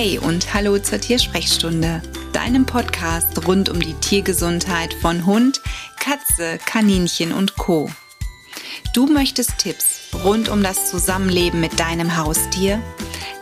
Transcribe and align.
Hey 0.00 0.16
und 0.16 0.54
hallo 0.54 0.78
zur 0.78 1.00
Tiersprechstunde, 1.00 2.00
deinem 2.32 2.66
Podcast 2.66 3.48
rund 3.48 3.68
um 3.68 3.80
die 3.80 3.94
Tiergesundheit 3.94 4.94
von 4.94 5.26
Hund, 5.26 5.60
Katze, 5.98 6.60
Kaninchen 6.64 7.32
und 7.32 7.56
Co. 7.56 7.90
Du 8.94 9.06
möchtest 9.06 9.58
Tipps 9.58 10.10
rund 10.22 10.50
um 10.50 10.62
das 10.62 10.88
Zusammenleben 10.88 11.60
mit 11.60 11.80
deinem 11.80 12.16
Haustier? 12.16 12.80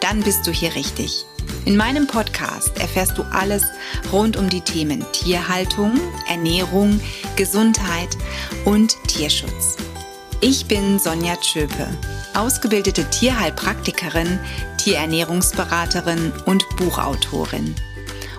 Dann 0.01 0.23
bist 0.23 0.47
du 0.47 0.51
hier 0.51 0.75
richtig. 0.75 1.27
In 1.67 1.77
meinem 1.77 2.07
Podcast 2.07 2.81
erfährst 2.81 3.19
du 3.19 3.23
alles 3.25 3.65
rund 4.11 4.39
um 4.39 4.49
die 4.49 4.63
Themen 4.63 5.05
Tierhaltung, 5.13 6.01
Ernährung, 6.27 7.03
Gesundheit 7.37 8.17
und 8.65 8.97
Tierschutz. 9.09 9.77
Ich 10.41 10.65
bin 10.65 10.99
Sonja 10.99 11.37
Tschöpe, 11.37 11.87
ausgebildete 12.37 13.09
Tierheilpraktikerin, 13.09 14.39
Tierernährungsberaterin 14.79 16.33
und 16.45 16.65
Buchautorin. 16.77 17.75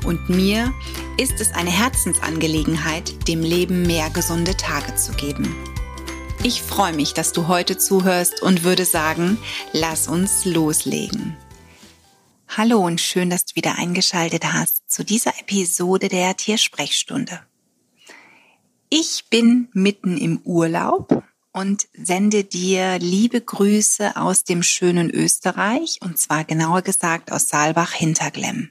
Und 0.06 0.30
mir 0.30 0.74
ist 1.18 1.42
es 1.42 1.52
eine 1.54 1.72
Herzensangelegenheit, 1.72 3.28
dem 3.28 3.42
Leben 3.42 3.84
mehr 3.84 4.10
gesunde 4.12 4.56
Tage 4.56 4.96
zu 4.96 5.12
geben. 5.14 5.56
Ich 6.44 6.62
freue 6.62 6.94
mich, 6.94 7.14
dass 7.14 7.34
du 7.34 7.48
heute 7.48 7.78
zuhörst 7.78 8.42
und 8.44 8.64
würde 8.64 8.86
sagen, 8.86 9.40
lass 9.74 10.08
uns 10.08 10.46
loslegen. 10.46 11.36
Hallo 12.56 12.78
und 12.78 13.02
schön, 13.02 13.30
dass 13.30 13.46
du 13.46 13.56
wieder 13.56 13.78
eingeschaltet 13.78 14.54
hast 14.54 14.90
zu 14.90 15.04
dieser 15.04 15.38
Episode 15.40 16.08
der 16.08 16.38
Tiersprechstunde. 16.38 17.42
Ich 18.90 19.26
bin 19.30 19.68
mitten 19.74 20.18
im 20.18 20.40
Urlaub 20.46 21.24
und 21.58 21.88
sende 21.94 22.44
dir 22.44 23.00
liebe 23.00 23.42
Grüße 23.42 24.16
aus 24.16 24.44
dem 24.44 24.62
schönen 24.62 25.10
Österreich 25.10 25.98
und 26.02 26.20
zwar 26.20 26.44
genauer 26.44 26.84
gesagt 26.84 27.32
aus 27.32 27.50
Saalbach 27.50 27.94
Hinterglemm. 27.94 28.70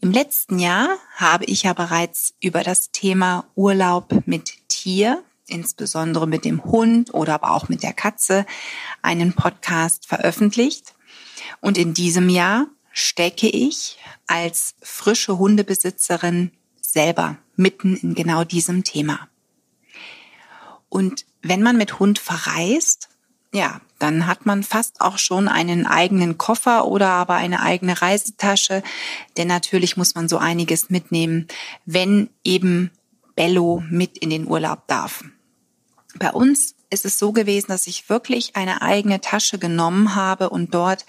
Im 0.00 0.10
letzten 0.10 0.58
Jahr 0.58 0.88
habe 1.14 1.44
ich 1.44 1.62
ja 1.62 1.72
bereits 1.72 2.34
über 2.40 2.64
das 2.64 2.90
Thema 2.90 3.44
Urlaub 3.54 4.26
mit 4.26 4.54
Tier, 4.66 5.22
insbesondere 5.46 6.26
mit 6.26 6.44
dem 6.44 6.64
Hund 6.64 7.14
oder 7.14 7.34
aber 7.34 7.52
auch 7.52 7.68
mit 7.68 7.84
der 7.84 7.92
Katze, 7.92 8.44
einen 9.00 9.32
Podcast 9.32 10.08
veröffentlicht. 10.08 10.94
Und 11.60 11.78
in 11.78 11.94
diesem 11.94 12.28
Jahr 12.28 12.66
stecke 12.90 13.46
ich 13.48 13.98
als 14.26 14.74
frische 14.82 15.38
Hundebesitzerin 15.38 16.50
selber 16.80 17.38
mitten 17.54 17.96
in 17.96 18.16
genau 18.16 18.42
diesem 18.42 18.82
Thema. 18.82 19.28
Und 20.88 21.24
wenn 21.42 21.62
man 21.62 21.76
mit 21.76 21.98
Hund 21.98 22.18
verreist, 22.18 23.08
ja, 23.52 23.80
dann 23.98 24.26
hat 24.26 24.46
man 24.46 24.62
fast 24.62 25.00
auch 25.00 25.18
schon 25.18 25.46
einen 25.46 25.86
eigenen 25.86 26.38
Koffer 26.38 26.86
oder 26.86 27.08
aber 27.08 27.34
eine 27.34 27.60
eigene 27.60 28.00
Reisetasche, 28.00 28.82
denn 29.36 29.48
natürlich 29.48 29.96
muss 29.96 30.14
man 30.14 30.28
so 30.28 30.38
einiges 30.38 30.88
mitnehmen, 30.88 31.46
wenn 31.84 32.30
eben 32.44 32.90
Bello 33.36 33.82
mit 33.90 34.18
in 34.18 34.30
den 34.30 34.46
Urlaub 34.48 34.86
darf. 34.86 35.22
Bei 36.14 36.30
uns 36.32 36.74
ist 36.90 37.04
es 37.06 37.18
so 37.18 37.32
gewesen, 37.32 37.68
dass 37.68 37.86
ich 37.86 38.08
wirklich 38.10 38.54
eine 38.54 38.82
eigene 38.82 39.20
Tasche 39.20 39.58
genommen 39.58 40.14
habe 40.14 40.50
und 40.50 40.74
dort 40.74 41.06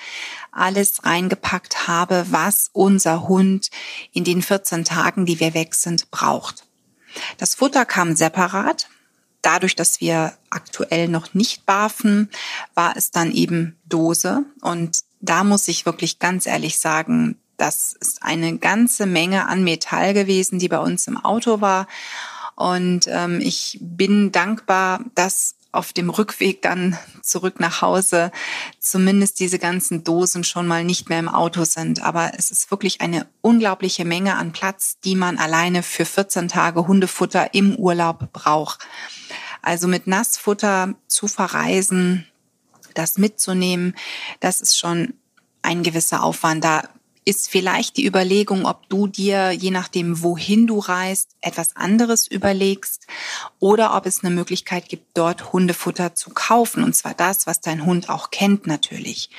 alles 0.51 1.03
reingepackt 1.05 1.87
habe, 1.87 2.25
was 2.29 2.69
unser 2.71 3.27
Hund 3.27 3.69
in 4.13 4.23
den 4.23 4.41
14 4.41 4.85
Tagen, 4.85 5.25
die 5.25 5.39
wir 5.39 5.53
weg 5.53 5.75
sind, 5.75 6.09
braucht. 6.09 6.65
Das 7.37 7.55
Futter 7.55 7.85
kam 7.85 8.15
separat 8.15 8.87
dadurch, 9.43 9.75
dass 9.75 10.01
wir 10.01 10.33
aktuell 10.49 11.07
noch 11.07 11.35
nicht 11.35 11.67
barfen, 11.67 12.29
war 12.73 12.97
es 12.97 13.11
dann 13.11 13.31
eben 13.31 13.77
Dose. 13.85 14.43
Und 14.61 14.99
da 15.21 15.43
muss 15.43 15.67
ich 15.67 15.85
wirklich 15.85 16.17
ganz 16.17 16.47
ehrlich 16.47 16.79
sagen, 16.79 17.37
das 17.57 17.93
ist 17.93 18.23
eine 18.23 18.57
ganze 18.57 19.05
Menge 19.05 19.47
an 19.47 19.63
Metall 19.63 20.13
gewesen, 20.13 20.57
die 20.57 20.69
bei 20.69 20.79
uns 20.79 21.07
im 21.07 21.23
Auto 21.23 21.61
war. 21.61 21.87
Und 22.55 23.07
ähm, 23.07 23.39
ich 23.41 23.77
bin 23.81 24.31
dankbar, 24.31 25.01
dass 25.15 25.55
auf 25.73 25.91
dem 25.91 26.09
Rückweg 26.09 26.61
dann 26.61 26.97
zurück 27.21 27.59
nach 27.59 27.81
Hause 27.81 28.31
zumindest 28.79 29.39
diese 29.39 29.59
ganzen 29.59 30.03
Dosen 30.03 30.43
schon 30.43 30.67
mal 30.67 30.83
nicht 30.83 31.09
mehr 31.09 31.19
im 31.19 31.29
Auto 31.29 31.65
sind. 31.65 32.03
Aber 32.03 32.31
es 32.37 32.51
ist 32.51 32.71
wirklich 32.71 33.01
eine 33.01 33.27
unglaubliche 33.41 34.05
Menge 34.05 34.35
an 34.35 34.51
Platz, 34.53 34.97
die 35.03 35.15
man 35.15 35.37
alleine 35.37 35.83
für 35.83 36.05
14 36.05 36.47
Tage 36.47 36.87
Hundefutter 36.87 37.53
im 37.53 37.75
Urlaub 37.75 38.31
braucht. 38.31 38.85
Also 39.63 39.87
mit 39.87 40.05
Nassfutter 40.05 40.93
zu 41.07 41.27
verreisen, 41.27 42.27
das 42.93 43.17
mitzunehmen, 43.17 43.95
das 44.39 44.61
ist 44.61 44.77
schon 44.77 45.15
ein 45.63 45.81
gewisser 45.81 46.21
Aufwand. 46.21 46.63
Da 46.63 46.83
ist 47.25 47.49
vielleicht 47.49 47.97
die 47.97 48.05
Überlegung, 48.05 48.65
ob 48.65 48.89
du 48.89 49.07
dir, 49.07 49.51
je 49.51 49.71
nachdem, 49.71 50.21
wohin 50.21 50.67
du 50.67 50.79
reist, 50.79 51.29
etwas 51.41 51.75
anderes 51.75 52.27
überlegst 52.27 53.07
oder 53.59 53.95
ob 53.95 54.05
es 54.05 54.23
eine 54.23 54.35
Möglichkeit 54.35 54.89
gibt, 54.89 55.17
dort 55.17 55.53
Hundefutter 55.53 56.15
zu 56.15 56.31
kaufen. 56.31 56.83
Und 56.83 56.93
zwar 56.93 57.13
das, 57.13 57.47
was 57.47 57.61
dein 57.61 57.85
Hund 57.85 58.09
auch 58.09 58.31
kennt 58.31 58.67
natürlich. 58.67 59.29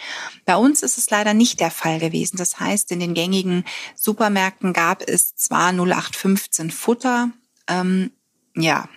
Bei 0.45 0.57
uns 0.57 0.83
ist 0.83 0.99
es 0.99 1.11
leider 1.11 1.35
nicht 1.35 1.61
der 1.61 1.71
Fall 1.71 1.99
gewesen. 1.99 2.37
Das 2.37 2.59
heißt, 2.59 2.91
in 2.93 3.01
den 3.01 3.15
gängigen 3.15 3.65
Supermärkten 3.95 4.73
gab 4.73 5.03
es 5.07 5.37
zwar 5.37 5.71
0815 5.73 6.71
Futter, 6.71 7.31
ähm, 7.69 8.11
ja, 8.57 8.89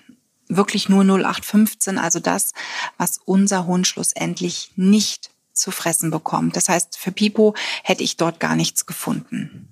wirklich 0.50 0.90
nur 0.90 1.04
0815, 1.04 1.98
also 1.98 2.20
das, 2.20 2.54
was 2.98 3.20
unser 3.26 3.66
Hund 3.66 3.88
schlussendlich 3.88 4.72
nicht 4.76 5.32
zu 5.54 5.72
fressen 5.72 6.12
bekommt. 6.12 6.56
Das 6.56 6.70
heißt, 6.70 6.98
für 6.98 7.12
Pipo 7.12 7.56
hätte 7.84 8.04
ich 8.04 8.18
dort 8.18 8.40
gar 8.40 8.56
nichts 8.56 8.86
gefunden. 8.86 9.68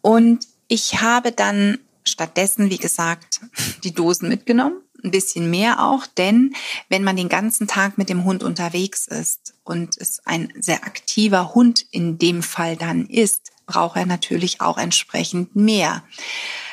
Und 0.00 0.46
ich 0.68 1.00
habe 1.00 1.32
dann 1.32 1.78
stattdessen, 2.04 2.70
wie 2.70 2.78
gesagt, 2.78 3.40
die 3.84 3.92
Dosen 3.92 4.28
mitgenommen. 4.28 4.82
Ein 5.04 5.12
bisschen 5.12 5.48
mehr 5.48 5.84
auch, 5.84 6.06
denn 6.06 6.54
wenn 6.88 7.04
man 7.04 7.14
den 7.14 7.28
ganzen 7.28 7.68
Tag 7.68 7.98
mit 7.98 8.08
dem 8.08 8.24
Hund 8.24 8.42
unterwegs 8.42 9.06
ist 9.06 9.54
und 9.62 9.96
es 9.96 10.20
ein 10.26 10.52
sehr 10.58 10.84
aktiver 10.84 11.54
Hund 11.54 11.86
in 11.92 12.18
dem 12.18 12.42
Fall 12.42 12.76
dann 12.76 13.06
ist, 13.06 13.52
braucht 13.68 13.96
er 13.96 14.06
natürlich 14.06 14.60
auch 14.60 14.78
entsprechend 14.78 15.54
mehr. 15.54 16.02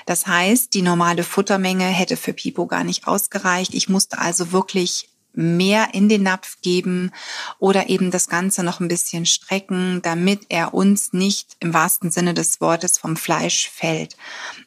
Das 0.07 0.25
heißt, 0.25 0.73
die 0.73 0.81
normale 0.81 1.23
Futtermenge 1.23 1.85
hätte 1.85 2.17
für 2.17 2.33
Pipo 2.33 2.65
gar 2.65 2.83
nicht 2.83 3.07
ausgereicht. 3.07 3.75
Ich 3.75 3.89
musste 3.89 4.17
also 4.17 4.51
wirklich 4.51 5.09
mehr 5.37 5.93
in 5.93 6.07
den 6.07 6.23
Napf 6.23 6.61
geben 6.61 7.11
oder 7.59 7.89
eben 7.89 8.09
das 8.09 8.29
Ganze 8.29 8.63
noch 8.63 8.79
ein 8.79 8.87
bisschen 8.87 9.25
strecken, 9.25 10.01
damit 10.01 10.45
er 10.49 10.73
uns 10.73 11.13
nicht 11.13 11.57
im 11.59 11.73
wahrsten 11.73 12.09
Sinne 12.09 12.33
des 12.33 12.61
Wortes 12.61 12.97
vom 12.97 13.17
Fleisch 13.17 13.69
fällt. 13.69 14.15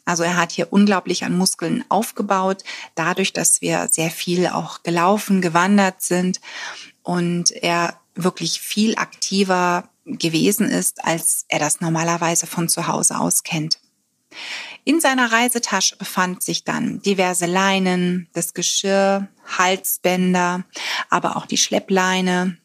Also 0.04 0.22
er 0.22 0.36
hat 0.36 0.52
hier 0.52 0.72
unglaublich 0.72 1.24
an 1.24 1.36
Muskeln 1.36 1.84
aufgebaut, 1.88 2.64
dadurch, 2.94 3.32
dass 3.32 3.60
wir 3.62 3.88
sehr 3.90 4.10
viel 4.10 4.46
auch 4.46 4.82
gelaufen, 4.82 5.40
gewandert 5.40 6.02
sind 6.02 6.40
und 7.02 7.50
er 7.50 7.98
wirklich 8.14 8.60
viel 8.60 8.96
aktiver 8.96 9.88
gewesen 10.08 10.68
ist, 10.68 11.04
als 11.04 11.44
er 11.48 11.58
das 11.58 11.80
normalerweise 11.80 12.46
von 12.46 12.68
zu 12.68 12.86
Hause 12.86 13.18
aus 13.18 13.42
kennt. 13.42 13.78
In 14.84 15.00
seiner 15.00 15.32
Reisetasche 15.32 15.96
befand 15.96 16.42
sich 16.42 16.64
dann 16.64 17.00
diverse 17.02 17.46
Leinen, 17.46 18.28
das 18.32 18.54
Geschirr, 18.54 19.28
Halsbänder, 19.58 20.64
aber 21.10 21.36
auch 21.36 21.46
die 21.46 21.56
Schleppleine. 21.56 22.56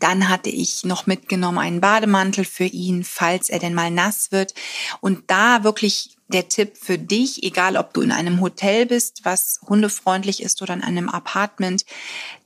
Dann 0.00 0.28
hatte 0.28 0.50
ich 0.50 0.84
noch 0.84 1.06
mitgenommen 1.06 1.58
einen 1.58 1.80
Bademantel 1.80 2.44
für 2.44 2.64
ihn, 2.64 3.04
falls 3.04 3.48
er 3.48 3.58
denn 3.58 3.74
mal 3.74 3.90
nass 3.90 4.32
wird. 4.32 4.54
Und 5.00 5.30
da 5.30 5.62
wirklich 5.62 6.16
der 6.28 6.48
Tipp 6.48 6.76
für 6.76 6.98
dich, 6.98 7.44
egal 7.44 7.76
ob 7.76 7.94
du 7.94 8.00
in 8.00 8.10
einem 8.10 8.40
Hotel 8.40 8.86
bist, 8.86 9.20
was 9.24 9.60
hundefreundlich 9.68 10.42
ist 10.42 10.60
oder 10.60 10.74
in 10.74 10.82
einem 10.82 11.08
Apartment, 11.08 11.84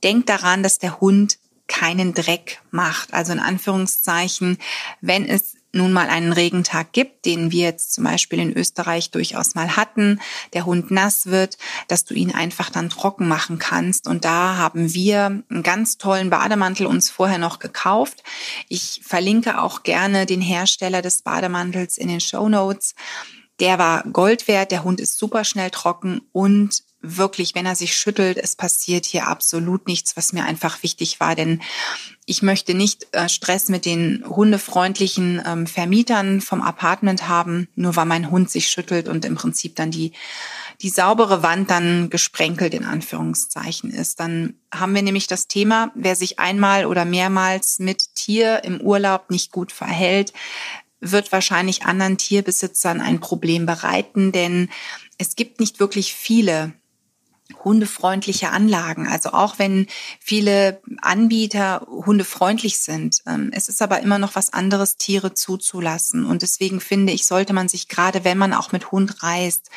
denk 0.03 0.27
daran, 0.27 0.61
dass 0.61 0.77
der 0.77 1.01
Hund 1.01 1.39
keinen 1.71 2.13
Dreck 2.13 2.61
macht. 2.69 3.13
Also 3.13 3.31
in 3.31 3.39
Anführungszeichen, 3.39 4.57
wenn 4.99 5.25
es 5.25 5.55
nun 5.73 5.93
mal 5.93 6.09
einen 6.09 6.33
Regentag 6.33 6.91
gibt, 6.91 7.25
den 7.25 7.51
wir 7.51 7.63
jetzt 7.63 7.93
zum 7.93 8.03
Beispiel 8.03 8.39
in 8.39 8.51
Österreich 8.51 9.11
durchaus 9.11 9.55
mal 9.55 9.77
hatten, 9.77 10.19
der 10.53 10.65
Hund 10.65 10.91
nass 10.91 11.27
wird, 11.27 11.57
dass 11.87 12.03
du 12.03 12.13
ihn 12.13 12.35
einfach 12.35 12.69
dann 12.69 12.89
trocken 12.89 13.27
machen 13.27 13.57
kannst. 13.57 14.05
Und 14.05 14.25
da 14.25 14.57
haben 14.57 14.93
wir 14.93 15.43
einen 15.49 15.63
ganz 15.63 15.97
tollen 15.97 16.29
Bademantel 16.29 16.85
uns 16.85 17.09
vorher 17.09 17.37
noch 17.37 17.59
gekauft. 17.59 18.21
Ich 18.67 19.01
verlinke 19.03 19.61
auch 19.61 19.83
gerne 19.83 20.25
den 20.25 20.41
Hersteller 20.41 21.01
des 21.01 21.21
Bademantels 21.21 21.97
in 21.97 22.09
den 22.09 22.19
Show 22.19 22.49
Notes. 22.49 22.93
Der 23.61 23.79
war 23.79 24.03
Gold 24.03 24.47
wert, 24.47 24.71
der 24.71 24.83
Hund 24.83 24.99
ist 24.99 25.17
super 25.17 25.45
schnell 25.45 25.69
trocken 25.69 26.21
und 26.33 26.83
wirklich, 27.01 27.55
wenn 27.55 27.65
er 27.65 27.75
sich 27.75 27.95
schüttelt, 27.95 28.37
es 28.37 28.55
passiert 28.55 29.05
hier 29.05 29.27
absolut 29.27 29.87
nichts, 29.87 30.17
was 30.17 30.33
mir 30.33 30.43
einfach 30.43 30.83
wichtig 30.83 31.19
war, 31.19 31.35
denn 31.35 31.61
ich 32.25 32.41
möchte 32.41 32.73
nicht 32.73 33.07
äh, 33.11 33.27
Stress 33.27 33.69
mit 33.69 33.85
den 33.85 34.23
hundefreundlichen 34.27 35.41
ähm, 35.45 35.67
Vermietern 35.67 36.41
vom 36.41 36.61
Apartment 36.61 37.27
haben, 37.27 37.67
nur 37.75 37.95
weil 37.95 38.05
mein 38.05 38.29
Hund 38.29 38.51
sich 38.51 38.67
schüttelt 38.69 39.07
und 39.07 39.25
im 39.25 39.35
Prinzip 39.35 39.75
dann 39.75 39.91
die 39.91 40.11
die 40.81 40.89
saubere 40.89 41.43
Wand 41.43 41.69
dann 41.69 42.09
gesprenkelt 42.09 42.73
in 42.73 42.85
Anführungszeichen 42.85 43.91
ist. 43.91 44.19
Dann 44.19 44.55
haben 44.73 44.95
wir 44.95 45.03
nämlich 45.03 45.27
das 45.27 45.47
Thema, 45.47 45.91
wer 45.93 46.15
sich 46.15 46.39
einmal 46.39 46.87
oder 46.87 47.05
mehrmals 47.05 47.77
mit 47.77 48.15
Tier 48.15 48.63
im 48.63 48.81
Urlaub 48.81 49.29
nicht 49.29 49.51
gut 49.51 49.71
verhält, 49.71 50.33
wird 51.01 51.31
wahrscheinlich 51.31 51.83
anderen 51.83 52.17
Tierbesitzern 52.17 53.01
ein 53.01 53.19
Problem 53.19 53.65
bereiten, 53.65 54.31
denn 54.31 54.69
es 55.17 55.35
gibt 55.35 55.59
nicht 55.59 55.79
wirklich 55.79 56.13
viele 56.13 56.73
hundefreundliche 57.63 58.49
Anlagen. 58.49 59.07
Also 59.07 59.31
auch 59.31 59.59
wenn 59.59 59.87
viele 60.19 60.81
Anbieter 61.01 61.85
hundefreundlich 61.89 62.79
sind. 62.79 63.17
Ähm, 63.27 63.51
es 63.53 63.67
ist 63.67 63.81
aber 63.81 63.99
immer 63.99 64.19
noch 64.19 64.35
was 64.35 64.53
anderes, 64.53 64.97
Tiere 64.97 65.33
zuzulassen. 65.33 66.25
Und 66.25 66.41
deswegen 66.41 66.79
finde 66.79 67.13
ich, 67.13 67.25
sollte 67.25 67.53
man 67.53 67.67
sich 67.67 67.87
gerade, 67.87 68.23
wenn 68.23 68.37
man 68.37 68.53
auch 68.53 68.71
mit 68.71 68.91
Hund 68.91 69.21
reist, 69.21 69.69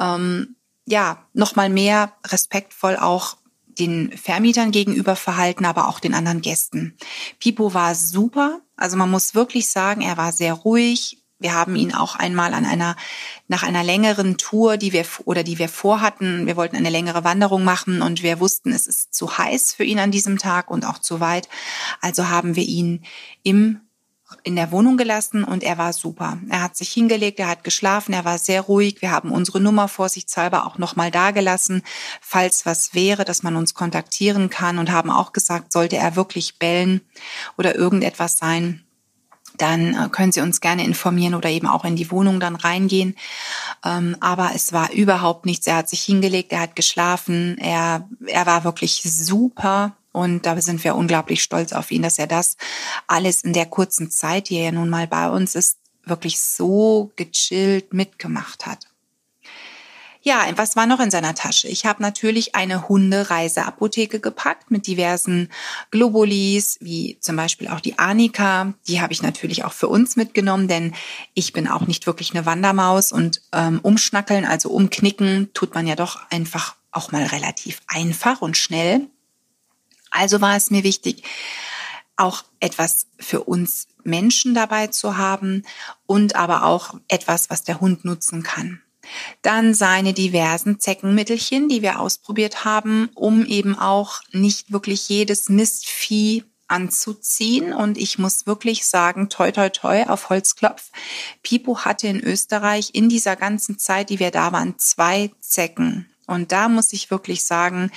ähm, 0.00 0.56
ja, 0.86 1.26
nochmal 1.32 1.68
mehr 1.68 2.12
respektvoll 2.26 2.96
auch 2.96 3.36
den 3.78 4.16
Vermietern 4.16 4.70
gegenüber 4.70 5.16
verhalten, 5.16 5.64
aber 5.64 5.88
auch 5.88 6.00
den 6.00 6.14
anderen 6.14 6.40
Gästen. 6.40 6.96
Pipo 7.38 7.74
war 7.74 7.94
super. 7.94 8.60
Also 8.76 8.96
man 8.96 9.10
muss 9.10 9.34
wirklich 9.34 9.68
sagen, 9.68 10.00
er 10.00 10.16
war 10.16 10.32
sehr 10.32 10.54
ruhig, 10.54 11.22
wir 11.42 11.54
haben 11.54 11.76
ihn 11.76 11.92
auch 11.92 12.14
einmal 12.14 12.54
an 12.54 12.64
einer, 12.64 12.96
nach 13.48 13.64
einer 13.64 13.82
längeren 13.82 14.38
Tour, 14.38 14.76
die 14.76 14.92
wir, 14.92 15.04
oder 15.24 15.42
die 15.42 15.58
wir 15.58 15.68
vorhatten, 15.68 16.46
wir 16.46 16.56
wollten 16.56 16.76
eine 16.76 16.90
längere 16.90 17.24
Wanderung 17.24 17.64
machen 17.64 18.00
und 18.00 18.22
wir 18.22 18.40
wussten, 18.40 18.72
es 18.72 18.86
ist 18.86 19.12
zu 19.12 19.36
heiß 19.36 19.74
für 19.74 19.84
ihn 19.84 19.98
an 19.98 20.12
diesem 20.12 20.38
Tag 20.38 20.70
und 20.70 20.86
auch 20.86 20.98
zu 20.98 21.20
weit. 21.20 21.48
Also 22.00 22.28
haben 22.28 22.56
wir 22.56 22.64
ihn 22.64 23.04
im 23.42 23.80
in 24.42 24.56
der 24.56 24.70
Wohnung 24.72 24.96
gelassen 24.96 25.44
und 25.44 25.62
er 25.62 25.78
war 25.78 25.92
super. 25.92 26.38
Er 26.48 26.62
hat 26.62 26.76
sich 26.76 26.90
hingelegt, 26.90 27.38
er 27.38 27.48
hat 27.48 27.64
geschlafen, 27.64 28.12
er 28.12 28.24
war 28.24 28.38
sehr 28.38 28.62
ruhig. 28.62 29.00
Wir 29.00 29.10
haben 29.10 29.30
unsere 29.30 29.60
Nummer 29.60 29.88
vorsichtshalber 29.88 30.66
auch 30.66 30.78
nochmal 30.78 31.10
dagelassen, 31.10 31.82
falls 32.20 32.66
was 32.66 32.94
wäre, 32.94 33.24
dass 33.24 33.42
man 33.42 33.56
uns 33.56 33.74
kontaktieren 33.74 34.50
kann 34.50 34.78
und 34.78 34.90
haben 34.90 35.10
auch 35.10 35.32
gesagt, 35.32 35.72
sollte 35.72 35.96
er 35.96 36.16
wirklich 36.16 36.58
bellen 36.58 37.00
oder 37.56 37.74
irgendetwas 37.74 38.38
sein, 38.38 38.84
dann 39.58 39.94
äh, 39.94 40.08
können 40.10 40.32
Sie 40.32 40.40
uns 40.40 40.60
gerne 40.60 40.84
informieren 40.84 41.34
oder 41.34 41.50
eben 41.50 41.66
auch 41.66 41.84
in 41.84 41.96
die 41.96 42.10
Wohnung 42.10 42.40
dann 42.40 42.56
reingehen. 42.56 43.14
Ähm, 43.84 44.16
aber 44.20 44.52
es 44.54 44.72
war 44.72 44.92
überhaupt 44.92 45.46
nichts. 45.46 45.66
Er 45.66 45.76
hat 45.76 45.88
sich 45.88 46.02
hingelegt, 46.02 46.52
er 46.52 46.60
hat 46.60 46.76
geschlafen, 46.76 47.58
er, 47.58 48.08
er 48.26 48.46
war 48.46 48.64
wirklich 48.64 49.02
super. 49.04 49.96
Und 50.12 50.46
da 50.46 50.60
sind 50.60 50.84
wir 50.84 50.94
unglaublich 50.94 51.42
stolz 51.42 51.72
auf 51.72 51.90
ihn, 51.90 52.02
dass 52.02 52.18
er 52.18 52.26
das 52.26 52.56
alles 53.06 53.42
in 53.42 53.52
der 53.52 53.66
kurzen 53.66 54.10
Zeit, 54.10 54.50
die 54.50 54.56
er 54.56 54.66
ja 54.66 54.72
nun 54.72 54.90
mal 54.90 55.06
bei 55.06 55.28
uns 55.30 55.54
ist, 55.54 55.78
wirklich 56.04 56.40
so 56.40 57.12
gechillt 57.16 57.94
mitgemacht 57.94 58.66
hat. 58.66 58.88
Ja, 60.24 60.46
was 60.54 60.76
war 60.76 60.86
noch 60.86 61.00
in 61.00 61.10
seiner 61.10 61.34
Tasche? 61.34 61.66
Ich 61.66 61.84
habe 61.84 62.00
natürlich 62.00 62.54
eine 62.54 62.88
Hundereiseapotheke 62.88 64.20
gepackt 64.20 64.70
mit 64.70 64.86
diversen 64.86 65.48
Globulis, 65.90 66.78
wie 66.80 67.18
zum 67.18 67.34
Beispiel 67.34 67.66
auch 67.66 67.80
die 67.80 67.98
Anika. 67.98 68.74
Die 68.86 69.00
habe 69.00 69.12
ich 69.12 69.22
natürlich 69.22 69.64
auch 69.64 69.72
für 69.72 69.88
uns 69.88 70.14
mitgenommen, 70.14 70.68
denn 70.68 70.94
ich 71.34 71.52
bin 71.52 71.66
auch 71.66 71.88
nicht 71.88 72.06
wirklich 72.06 72.34
eine 72.34 72.46
Wandermaus 72.46 73.10
und 73.10 73.42
ähm, 73.52 73.80
umschnackeln, 73.82 74.44
also 74.44 74.70
umknicken, 74.70 75.50
tut 75.54 75.74
man 75.74 75.88
ja 75.88 75.96
doch 75.96 76.20
einfach 76.30 76.76
auch 76.92 77.10
mal 77.10 77.24
relativ 77.24 77.80
einfach 77.88 78.42
und 78.42 78.56
schnell. 78.56 79.08
Also 80.12 80.40
war 80.40 80.56
es 80.56 80.70
mir 80.70 80.84
wichtig, 80.84 81.24
auch 82.16 82.44
etwas 82.60 83.06
für 83.18 83.42
uns 83.42 83.88
Menschen 84.04 84.54
dabei 84.54 84.88
zu 84.88 85.16
haben 85.16 85.64
und 86.06 86.36
aber 86.36 86.64
auch 86.64 86.94
etwas, 87.08 87.50
was 87.50 87.64
der 87.64 87.80
Hund 87.80 88.04
nutzen 88.04 88.42
kann. 88.42 88.80
Dann 89.42 89.74
seine 89.74 90.12
diversen 90.12 90.78
Zeckenmittelchen, 90.78 91.68
die 91.68 91.82
wir 91.82 91.98
ausprobiert 91.98 92.64
haben, 92.64 93.10
um 93.14 93.44
eben 93.44 93.76
auch 93.76 94.20
nicht 94.30 94.70
wirklich 94.70 95.08
jedes 95.08 95.48
Mistvieh 95.48 96.44
anzuziehen. 96.68 97.72
Und 97.72 97.98
ich 97.98 98.18
muss 98.18 98.46
wirklich 98.46 98.86
sagen, 98.86 99.28
toi, 99.28 99.50
toi, 99.50 99.68
toi, 99.70 100.04
auf 100.04 100.30
Holzklopf. 100.30 100.90
Pipo 101.42 101.80
hatte 101.80 102.06
in 102.06 102.20
Österreich 102.20 102.90
in 102.92 103.08
dieser 103.08 103.36
ganzen 103.36 103.78
Zeit, 103.78 104.10
die 104.10 104.20
wir 104.20 104.30
da 104.30 104.52
waren, 104.52 104.78
zwei 104.78 105.30
Zecken. 105.40 106.11
Und 106.32 106.52
da 106.52 106.68
muss 106.68 106.92
ich 106.92 107.10
wirklich 107.10 107.44
sagen, 107.44 107.90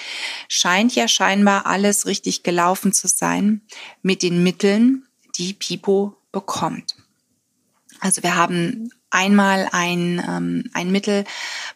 scheint 0.47 0.95
ja 0.95 1.07
scheinbar 1.07 1.65
alles 1.65 2.05
richtig 2.05 2.43
gelaufen 2.43 2.93
zu 2.93 3.07
sein 3.07 3.61
mit 4.01 4.21
den 4.21 4.43
Mitteln, 4.43 5.07
die 5.37 5.53
Pipo 5.53 6.15
bekommt. 6.31 6.95
Also 7.99 8.23
wir 8.23 8.35
haben 8.35 8.91
einmal 9.09 9.69
ein, 9.71 10.21
ähm, 10.27 10.69
ein 10.73 10.91
Mittel 10.91 11.23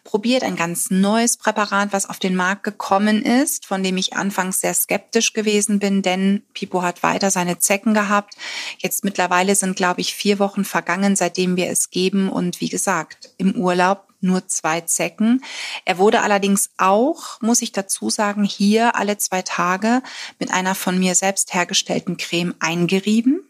probiert, 0.04 0.42
ein 0.42 0.56
ganz 0.56 0.90
neues 0.90 1.38
Präparat, 1.38 1.92
was 1.92 2.08
auf 2.08 2.18
den 2.18 2.36
Markt 2.36 2.64
gekommen 2.64 3.22
ist, 3.22 3.64
von 3.64 3.82
dem 3.82 3.96
ich 3.96 4.14
anfangs 4.14 4.60
sehr 4.60 4.74
skeptisch 4.74 5.32
gewesen 5.32 5.78
bin, 5.78 6.02
denn 6.02 6.42
Pipo 6.52 6.82
hat 6.82 7.02
weiter 7.02 7.30
seine 7.30 7.58
Zecken 7.58 7.94
gehabt. 7.94 8.34
Jetzt 8.78 9.04
mittlerweile 9.04 9.54
sind, 9.54 9.74
glaube 9.74 10.02
ich, 10.02 10.14
vier 10.14 10.38
Wochen 10.38 10.64
vergangen, 10.64 11.16
seitdem 11.16 11.56
wir 11.56 11.70
es 11.70 11.90
geben. 11.90 12.28
Und 12.28 12.60
wie 12.60 12.68
gesagt, 12.68 13.30
im 13.38 13.56
Urlaub 13.56 14.09
nur 14.20 14.48
zwei 14.48 14.80
Zecken. 14.82 15.42
Er 15.84 15.98
wurde 15.98 16.22
allerdings 16.22 16.70
auch, 16.76 17.40
muss 17.40 17.62
ich 17.62 17.72
dazu 17.72 18.10
sagen, 18.10 18.44
hier 18.44 18.96
alle 18.96 19.18
zwei 19.18 19.42
Tage 19.42 20.02
mit 20.38 20.52
einer 20.52 20.74
von 20.74 20.98
mir 20.98 21.14
selbst 21.14 21.54
hergestellten 21.54 22.16
Creme 22.16 22.54
eingerieben. 22.60 23.42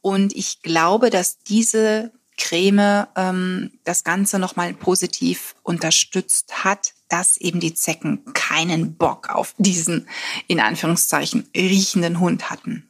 Und 0.00 0.34
ich 0.34 0.62
glaube, 0.62 1.10
dass 1.10 1.38
diese 1.38 2.12
Creme 2.40 3.06
ähm, 3.16 3.72
das 3.84 4.02
Ganze 4.02 4.38
nochmal 4.38 4.72
positiv 4.72 5.54
unterstützt 5.62 6.64
hat, 6.64 6.94
dass 7.08 7.36
eben 7.36 7.60
die 7.60 7.74
Zecken 7.74 8.24
keinen 8.32 8.94
Bock 8.96 9.28
auf 9.28 9.54
diesen, 9.58 10.08
in 10.46 10.58
Anführungszeichen, 10.58 11.48
riechenden 11.54 12.18
Hund 12.18 12.50
hatten. 12.50 12.88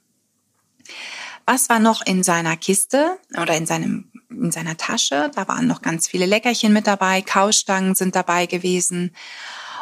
Was 1.46 1.68
war 1.68 1.80
noch 1.80 2.06
in 2.06 2.22
seiner 2.22 2.56
Kiste 2.56 3.18
oder 3.40 3.56
in 3.56 3.66
seinem 3.66 4.09
in 4.30 4.50
seiner 4.50 4.76
Tasche? 4.76 5.30
Da 5.34 5.48
waren 5.48 5.66
noch 5.66 5.82
ganz 5.82 6.08
viele 6.08 6.26
Leckerchen 6.26 6.72
mit 6.72 6.86
dabei, 6.86 7.22
Kaustangen 7.22 7.94
sind 7.94 8.14
dabei 8.14 8.46
gewesen 8.46 9.12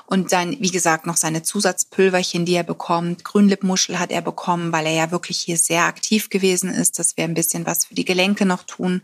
und 0.06 0.32
dann, 0.32 0.56
wie 0.58 0.70
gesagt, 0.70 1.06
noch 1.06 1.16
seine 1.16 1.42
Zusatzpülverchen, 1.42 2.46
die 2.46 2.54
er 2.54 2.62
bekommt. 2.62 3.24
Grünlippmuschel 3.24 3.98
hat 3.98 4.10
er 4.10 4.22
bekommen, 4.22 4.72
weil 4.72 4.86
er 4.86 4.94
ja 4.94 5.10
wirklich 5.10 5.38
hier 5.38 5.58
sehr 5.58 5.84
aktiv 5.84 6.30
gewesen 6.30 6.70
ist, 6.70 6.98
dass 6.98 7.18
wir 7.18 7.24
ein 7.24 7.34
bisschen 7.34 7.66
was 7.66 7.84
für 7.84 7.94
die 7.94 8.06
Gelenke 8.06 8.46
noch 8.46 8.62
tun 8.62 9.02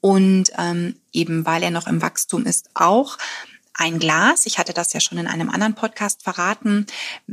und 0.00 0.52
ähm, 0.56 0.94
eben 1.12 1.44
weil 1.44 1.62
er 1.62 1.70
noch 1.70 1.86
im 1.86 2.02
Wachstum 2.02 2.46
ist, 2.46 2.70
auch 2.74 3.18
ein 3.74 3.98
Glas, 3.98 4.46
ich 4.46 4.58
hatte 4.58 4.72
das 4.72 4.92
ja 4.92 5.00
schon 5.00 5.18
in 5.18 5.28
einem 5.28 5.50
anderen 5.50 5.74
Podcast 5.74 6.22
verraten, 6.22 6.86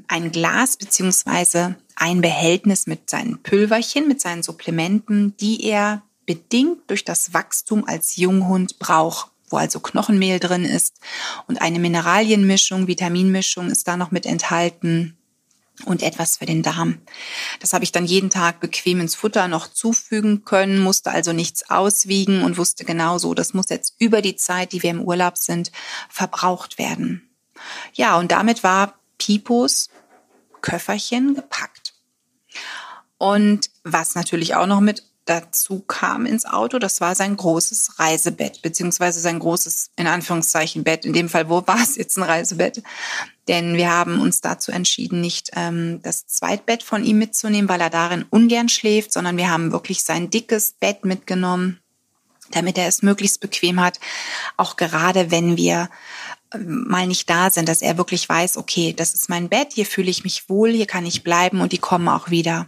ein 0.07 0.31
Glas 0.31 0.77
beziehungsweise 0.77 1.75
ein 1.95 2.21
Behältnis 2.21 2.85
mit 2.87 3.09
seinen 3.09 3.41
Pülverchen, 3.41 4.07
mit 4.07 4.21
seinen 4.21 4.43
Supplementen, 4.43 5.35
die 5.37 5.63
er 5.63 6.03
bedingt 6.25 6.89
durch 6.89 7.05
das 7.05 7.33
Wachstum 7.33 7.87
als 7.87 8.15
Junghund 8.15 8.79
braucht, 8.79 9.31
wo 9.49 9.57
also 9.57 9.79
Knochenmehl 9.79 10.39
drin 10.39 10.65
ist 10.65 10.99
und 11.47 11.61
eine 11.61 11.79
Mineralienmischung, 11.79 12.87
Vitaminmischung 12.87 13.69
ist 13.69 13.87
da 13.87 13.97
noch 13.97 14.11
mit 14.11 14.25
enthalten 14.25 15.17
und 15.83 16.01
etwas 16.01 16.37
für 16.37 16.45
den 16.45 16.63
Darm. 16.63 16.99
Das 17.59 17.73
habe 17.73 17.83
ich 17.83 17.91
dann 17.91 18.05
jeden 18.05 18.29
Tag 18.29 18.59
bequem 18.59 19.01
ins 19.01 19.15
Futter 19.15 19.47
noch 19.47 19.67
zufügen 19.67 20.45
können, 20.45 20.79
musste 20.79 21.11
also 21.11 21.33
nichts 21.33 21.69
auswiegen 21.69 22.43
und 22.43 22.57
wusste 22.57 22.85
genauso, 22.85 23.33
das 23.33 23.53
muss 23.53 23.69
jetzt 23.69 23.95
über 23.99 24.21
die 24.21 24.35
Zeit, 24.35 24.71
die 24.71 24.83
wir 24.83 24.91
im 24.91 25.01
Urlaub 25.01 25.37
sind, 25.37 25.71
verbraucht 26.09 26.77
werden. 26.77 27.29
Ja, 27.93 28.17
und 28.17 28.31
damit 28.31 28.63
war 28.63 28.99
Pipos 29.17 29.89
Köfferchen 30.61 31.35
gepackt. 31.35 31.93
Und 33.17 33.69
was 33.83 34.15
natürlich 34.15 34.55
auch 34.55 34.65
noch 34.65 34.81
mit 34.81 35.03
dazu 35.25 35.79
kam 35.79 36.25
ins 36.25 36.45
Auto, 36.45 36.79
das 36.79 37.01
war 37.01 37.15
sein 37.15 37.35
großes 37.35 37.99
Reisebett, 37.99 38.61
beziehungsweise 38.61 39.19
sein 39.19 39.39
großes, 39.39 39.91
in 39.95 40.07
Anführungszeichen, 40.07 40.83
Bett. 40.83 41.05
In 41.05 41.13
dem 41.13 41.29
Fall, 41.29 41.49
wo 41.49 41.65
war 41.65 41.81
es 41.81 41.95
jetzt 41.95 42.17
ein 42.17 42.23
Reisebett? 42.23 42.83
Denn 43.47 43.75
wir 43.75 43.91
haben 43.91 44.21
uns 44.21 44.41
dazu 44.41 44.71
entschieden, 44.71 45.21
nicht 45.21 45.51
ähm, 45.55 45.99
das 46.03 46.27
Zweitbett 46.27 46.83
von 46.83 47.03
ihm 47.03 47.17
mitzunehmen, 47.17 47.69
weil 47.69 47.81
er 47.81 47.89
darin 47.89 48.25
ungern 48.29 48.69
schläft, 48.69 49.11
sondern 49.11 49.37
wir 49.37 49.49
haben 49.49 49.71
wirklich 49.71 50.03
sein 50.03 50.29
dickes 50.29 50.73
Bett 50.79 51.05
mitgenommen, 51.05 51.79
damit 52.51 52.77
er 52.77 52.87
es 52.87 53.01
möglichst 53.01 53.39
bequem 53.39 53.81
hat, 53.81 53.99
auch 54.57 54.77
gerade 54.77 55.31
wenn 55.31 55.57
wir 55.57 55.89
ähm, 56.53 56.85
mal 56.87 57.07
nicht 57.07 57.29
da 57.29 57.49
sind, 57.49 57.67
dass 57.67 57.81
er 57.81 57.97
wirklich 57.97 58.27
weiß, 58.29 58.57
okay, 58.57 58.93
das 58.93 59.13
ist 59.13 59.29
mein 59.29 59.49
Bett, 59.49 59.73
hier 59.73 59.85
fühle 59.85 60.09
ich 60.09 60.23
mich 60.23 60.49
wohl, 60.49 60.71
hier 60.71 60.85
kann 60.85 61.05
ich 61.05 61.23
bleiben 61.23 61.61
und 61.61 61.71
die 61.71 61.79
kommen 61.79 62.07
auch 62.07 62.29
wieder. 62.29 62.67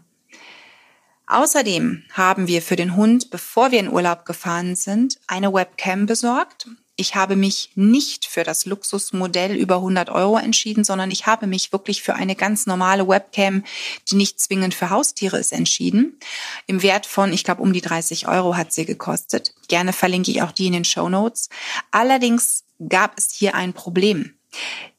Außerdem 1.27 2.03
haben 2.13 2.47
wir 2.47 2.61
für 2.61 2.77
den 2.77 2.95
Hund, 2.95 3.29
bevor 3.29 3.71
wir 3.71 3.79
in 3.79 3.91
Urlaub 3.91 4.25
gefahren 4.25 4.75
sind, 4.75 5.19
eine 5.27 5.53
Webcam 5.53 6.05
besorgt. 6.05 6.67
ich 6.99 7.13
habe 7.13 7.35
mich 7.35 7.69
nicht 7.75 8.25
für 8.25 8.43
das 8.43 8.65
Luxusmodell 8.65 9.55
über 9.55 9.75
100 9.75 10.09
Euro 10.09 10.37
entschieden, 10.37 10.83
sondern 10.83 11.11
ich 11.11 11.27
habe 11.27 11.45
mich 11.45 11.71
wirklich 11.71 12.01
für 12.01 12.15
eine 12.15 12.35
ganz 12.35 12.65
normale 12.65 13.07
Webcam, 13.07 13.63
die 14.09 14.15
nicht 14.15 14.39
zwingend 14.39 14.73
für 14.73 14.89
Haustiere 14.89 15.37
ist, 15.37 15.53
entschieden. 15.53 16.19
Im 16.65 16.81
Wert 16.81 17.05
von, 17.05 17.31
ich 17.33 17.43
glaube, 17.43 17.61
um 17.61 17.71
die 17.71 17.81
30 17.81 18.27
Euro 18.27 18.57
hat 18.57 18.73
sie 18.73 18.85
gekostet. 18.85 19.53
Gerne 19.67 19.93
verlinke 19.93 20.31
ich 20.31 20.41
auch 20.41 20.51
die 20.51 20.65
in 20.65 20.73
den 20.73 20.85
Show 20.85 21.07
Notes. 21.07 21.49
Allerdings 21.91 22.63
gab 22.89 23.15
es 23.15 23.31
hier 23.31 23.53
ein 23.53 23.73
Problem. 23.73 24.36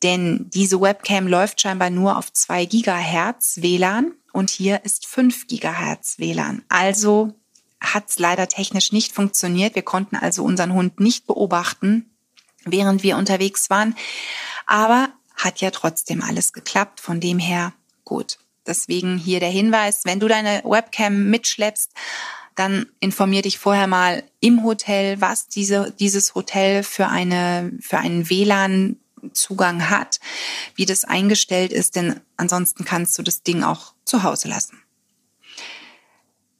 Denn 0.03 0.49
diese 0.51 0.81
Webcam 0.81 1.27
läuft 1.27 1.61
scheinbar 1.61 1.91
nur 1.91 2.17
auf 2.17 2.33
2 2.33 2.67
Gigahertz 2.67 3.59
WLAN 3.61 4.13
und 4.33 4.51
hier 4.51 4.85
ist 4.85 5.07
5 5.07 5.47
Gigahertz 5.47 6.19
WLAN. 6.19 6.63
Also 6.69 7.35
hat 7.81 8.09
es 8.09 8.19
leider 8.19 8.49
technisch 8.49 8.93
nicht 8.93 9.13
funktioniert. 9.13 9.75
Wir 9.75 9.83
konnten 9.83 10.17
also 10.17 10.45
unseren 10.45 10.73
Hund 10.73 11.01
nicht 11.01 11.27
beobachten, 11.27 12.11
während 12.65 13.03
wir 13.03 13.17
unterwegs 13.17 13.71
waren. 13.71 13.97
Aber 14.67 15.11
hat 15.35 15.61
ja 15.61 15.71
trotzdem 15.71 16.23
alles 16.23 16.53
geklappt. 16.53 17.01
Von 17.01 17.21
dem 17.21 17.39
her 17.39 17.73
gut. 18.05 18.39
Deswegen 18.67 19.17
hier 19.17 19.41
der 19.41 19.51
Hinweis, 19.51 20.05
wenn 20.05 20.21
du 20.21 20.29
deine 20.29 20.63
Webcam 20.65 21.31
mitschleppst, 21.31 21.93
dann 22.55 22.87
informier 23.01 23.43
dich 23.43 23.59
vorher 23.59 23.87
mal 23.87 24.25
im 24.41 24.65
Hotel, 24.65 25.21
was 25.21 25.47
diese, 25.47 25.95
dieses 25.99 26.35
Hotel 26.35 26.83
für 26.83 27.07
eine, 27.07 27.73
für 27.81 27.99
einen 27.99 28.29
WLAN 28.29 28.97
Zugang 29.33 29.91
hat, 29.91 30.21
wie 30.75 30.87
das 30.87 31.05
eingestellt 31.05 31.73
ist, 31.73 31.97
denn 31.97 32.21
ansonsten 32.37 32.85
kannst 32.85 33.19
du 33.19 33.23
das 33.23 33.43
Ding 33.43 33.63
auch 33.63 33.95
zu 34.05 34.23
Hause 34.23 34.49
lassen. 34.49 34.83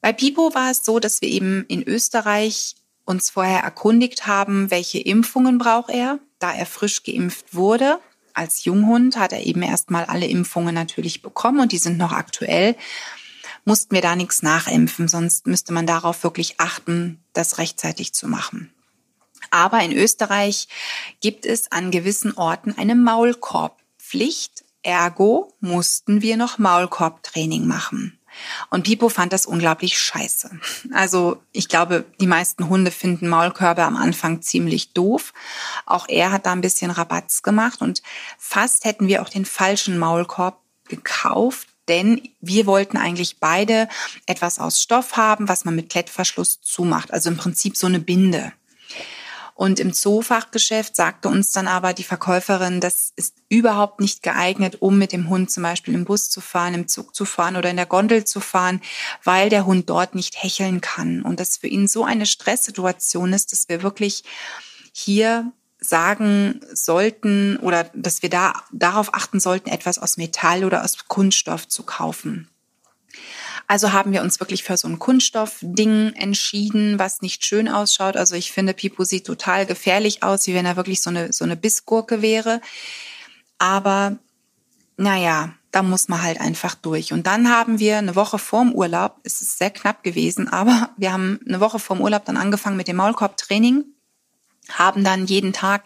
Bei 0.01 0.13
Pipo 0.13 0.55
war 0.55 0.71
es 0.71 0.85
so, 0.85 1.01
dass 1.01 1.21
wir 1.21 1.29
eben 1.29 1.65
in 1.69 1.83
Österreich 1.83 2.77
uns 3.05 3.31
vorher 3.31 3.61
erkundigt 3.61 4.27
haben, 4.27 4.71
welche 4.71 5.01
Impfungen 5.01 5.59
braucht 5.59 5.91
er, 5.91 6.19
da 6.39 6.53
er 6.53 6.67
frisch 6.67 7.03
geimpft 7.03 7.55
wurde. 7.55 7.99
Als 8.35 8.65
Junghund 8.65 9.17
hat 9.17 9.33
er 9.33 9.45
eben 9.45 9.63
erstmal 9.63 10.05
alle 10.05 10.27
Impfungen 10.27 10.75
natürlich 10.75 11.23
bekommen 11.23 11.61
und 11.61 11.73
die 11.73 11.79
sind 11.79 11.99
noch 11.99 12.13
aktuell. 12.13 12.77
Mussten 13.65 13.95
wir 13.95 14.03
da 14.03 14.15
nichts 14.15 14.43
nachimpfen, 14.43 15.09
sonst 15.09 15.47
müsste 15.47 15.73
man 15.73 15.87
darauf 15.87 16.23
wirklich 16.23 16.61
achten, 16.61 17.19
das 17.33 17.59
rechtzeitig 17.59 18.15
zu 18.15 18.29
machen. 18.29 18.73
Aber 19.51 19.81
in 19.81 19.93
Österreich 19.93 20.69
gibt 21.21 21.47
es 21.47 21.73
an 21.73 21.91
gewissen 21.91 22.37
Orten 22.37 22.75
eine 22.77 22.95
Maulkorbpflicht. 22.95 24.65
Ergo 24.83 25.53
mussten 25.61 26.23
wir 26.23 26.37
noch 26.37 26.59
Maulkorbtraining 26.59 27.67
machen. 27.67 28.19
Und 28.71 28.85
Pipo 28.85 29.09
fand 29.09 29.33
das 29.33 29.47
unglaublich 29.47 29.99
scheiße. 29.99 30.51
Also 30.93 31.43
ich 31.53 31.69
glaube, 31.69 32.05
die 32.21 32.27
meisten 32.27 32.69
Hunde 32.69 32.91
finden 32.91 33.29
Maulkörbe 33.29 33.83
am 33.83 33.97
Anfang 33.97 34.43
ziemlich 34.43 34.93
doof. 34.93 35.33
Auch 35.87 36.07
er 36.09 36.31
hat 36.31 36.47
da 36.47 36.53
ein 36.53 36.61
bisschen 36.61 36.91
Rabatz 36.91 37.43
gemacht 37.43 37.81
und 37.81 38.03
fast 38.39 38.85
hätten 38.85 39.09
wir 39.09 39.23
auch 39.23 39.29
den 39.29 39.45
falschen 39.45 39.99
Maulkorb 39.99 40.61
gekauft, 40.89 41.69
denn 41.89 42.21
wir 42.41 42.67
wollten 42.67 42.97
eigentlich 42.97 43.39
beide 43.39 43.89
etwas 44.27 44.59
aus 44.59 44.81
Stoff 44.81 45.17
haben, 45.17 45.49
was 45.49 45.65
man 45.65 45.75
mit 45.75 45.91
Klettverschluss 45.91 46.61
zumacht. 46.61 47.13
Also 47.13 47.31
im 47.31 47.37
Prinzip 47.37 47.77
so 47.77 47.87
eine 47.87 48.01
Binde. 48.01 48.53
Und 49.59 49.81
im 49.81 49.93
Zoofachgeschäft 49.93 50.95
sagte 50.95 51.29
uns 51.29 51.51
dann 51.51 51.67
aber 51.67 51.93
die 51.93 52.05
Verkäuferin, 52.05 52.79
das 52.79 53.13
ist 53.17 53.35
überhaupt 53.49 53.99
nicht 54.01 54.23
geeignet, 54.23 54.77
um 54.81 54.99
mit 54.99 55.11
dem 55.11 55.29
Hund 55.29 55.51
zum 55.51 55.65
Beispiel 55.65 55.95
im 55.95 56.05
Bus 56.05 56.31
zu 56.31 56.41
fahren, 56.41 56.75
im 56.75 56.87
Zug 56.87 57.13
zu 57.13 57.25
fahren 57.25 57.57
oder 57.57 57.69
in 57.69 57.75
der 57.75 57.85
Gondel 57.85 58.25
zu 58.25 58.39
fahren, 58.39 58.81
weil 59.25 59.49
der 59.49 59.67
Hund 59.67 59.91
dort 59.91 60.15
nicht 60.15 60.41
hecheln 60.41 60.81
kann. 60.81 61.23
Und 61.23 61.41
das 61.41 61.57
für 61.57 61.67
ihn 61.67 61.89
so 61.89 62.05
eine 62.05 62.25
Stresssituation 62.25 63.33
ist, 63.33 63.51
dass 63.51 63.69
wir 63.69 63.83
wirklich 63.83 64.23
hier 64.93 65.51
sagen 65.81 66.61
sollten 66.73 67.57
oder 67.57 67.91
dass 67.95 68.23
wir 68.23 68.31
da 68.31 68.53
darauf 68.71 69.13
achten 69.13 69.41
sollten, 69.41 69.71
etwas 69.71 69.99
aus 69.99 70.19
Metall 70.19 70.65
oder 70.65 70.85
aus 70.85 71.09
Kunststoff 71.09 71.67
zu 71.67 71.83
kaufen. 71.83 72.49
Also 73.69 73.93
haben 73.93 74.13
wir 74.13 74.23
uns 74.23 74.41
wirklich 74.41 74.65
für 74.65 74.77
so 74.77 74.89
ein 74.89 74.99
Kunststoffding 74.99 76.15
entschieden, 76.15 76.99
was 76.99 77.21
nicht 77.21 77.45
schön 77.45 77.69
ausschaut. 77.69 78.17
Also 78.17 78.35
ich 78.35 78.51
finde, 78.51 78.73
Pipo 78.73 79.05
sieht 79.05 79.27
total 79.27 79.67
gefährlich 79.67 80.23
aus, 80.23 80.47
wie 80.47 80.55
wenn 80.55 80.67
er 80.67 80.77
wirklich 80.77 81.03
so 81.03 81.11
eine, 81.11 81.33
so 81.33 81.45
eine 81.45 81.55
Bissgurke 81.55 82.23
wäre. 82.23 82.63
Aber 83.59 84.17
naja, 84.97 85.53
da 85.71 85.83
muss 85.83 86.09
man 86.09 86.23
halt 86.23 86.41
einfach 86.41 86.75
durch. 86.75 87.13
Und 87.13 87.27
dann 87.27 87.51
haben 87.51 87.79
wir 87.79 87.99
eine 87.99 88.17
Woche 88.17 88.39
vorm 88.39 88.73
Urlaub, 88.73 89.17
es 89.23 89.43
ist 89.43 89.59
sehr 89.59 89.71
knapp 89.71 90.03
gewesen, 90.03 90.49
aber 90.49 90.91
wir 90.97 91.13
haben 91.13 91.39
eine 91.47 91.61
Woche 91.61 91.79
vorm 91.79 92.01
Urlaub 92.01 92.25
dann 92.25 92.39
angefangen 92.39 92.79
mit 92.79 92.89
dem 92.89 92.97
Maulkorbtraining 92.97 93.85
haben 94.71 95.05
dann 95.05 95.27
jeden 95.27 95.53
Tag 95.53 95.85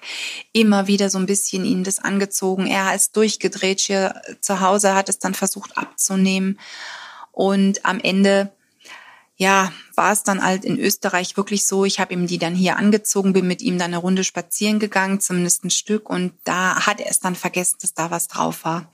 immer 0.53 0.87
wieder 0.87 1.09
so 1.11 1.19
ein 1.19 1.27
bisschen 1.27 1.65
ihn 1.65 1.85
das 1.85 2.01
angezogen. 2.01 2.67
Er 2.67 2.95
ist 2.95 3.17
durchgedreht 3.17 3.81
hier 3.81 4.21
zu 4.41 4.61
Hause, 4.61 4.95
hat 4.95 5.09
es 5.09 5.19
dann 5.19 5.35
versucht 5.35 5.77
abzunehmen. 5.79 6.59
Und 7.33 7.85
am 7.85 7.99
Ende, 7.99 8.53
ja, 9.37 9.73
war 9.97 10.13
es 10.13 10.23
dann 10.23 10.43
halt 10.43 10.65
in 10.65 10.79
Österreich 10.79 11.37
wirklich 11.37 11.67
so, 11.67 11.85
ich 11.85 11.99
habe 11.99 12.15
ihm 12.15 12.27
die 12.27 12.39
dann 12.39 12.55
hier 12.55 12.77
angezogen, 12.77 13.33
bin 13.33 13.49
mit 13.49 13.63
ihm 13.63 13.79
dann 13.79 13.93
eine 13.93 13.99
Runde 13.99 14.25
spazieren 14.25 14.79
gegangen, 14.79 15.21
zumindest 15.21 15.65
ein 15.65 15.71
Stück, 15.71 16.09
und 16.09 16.33
da 16.45 16.87
hat 16.87 17.01
er 17.01 17.11
es 17.11 17.21
dann 17.21 17.35
vergessen, 17.35 17.79
dass 17.81 17.95
da 17.95 18.11
was 18.11 18.29
drauf 18.29 18.65
war. 18.65 18.91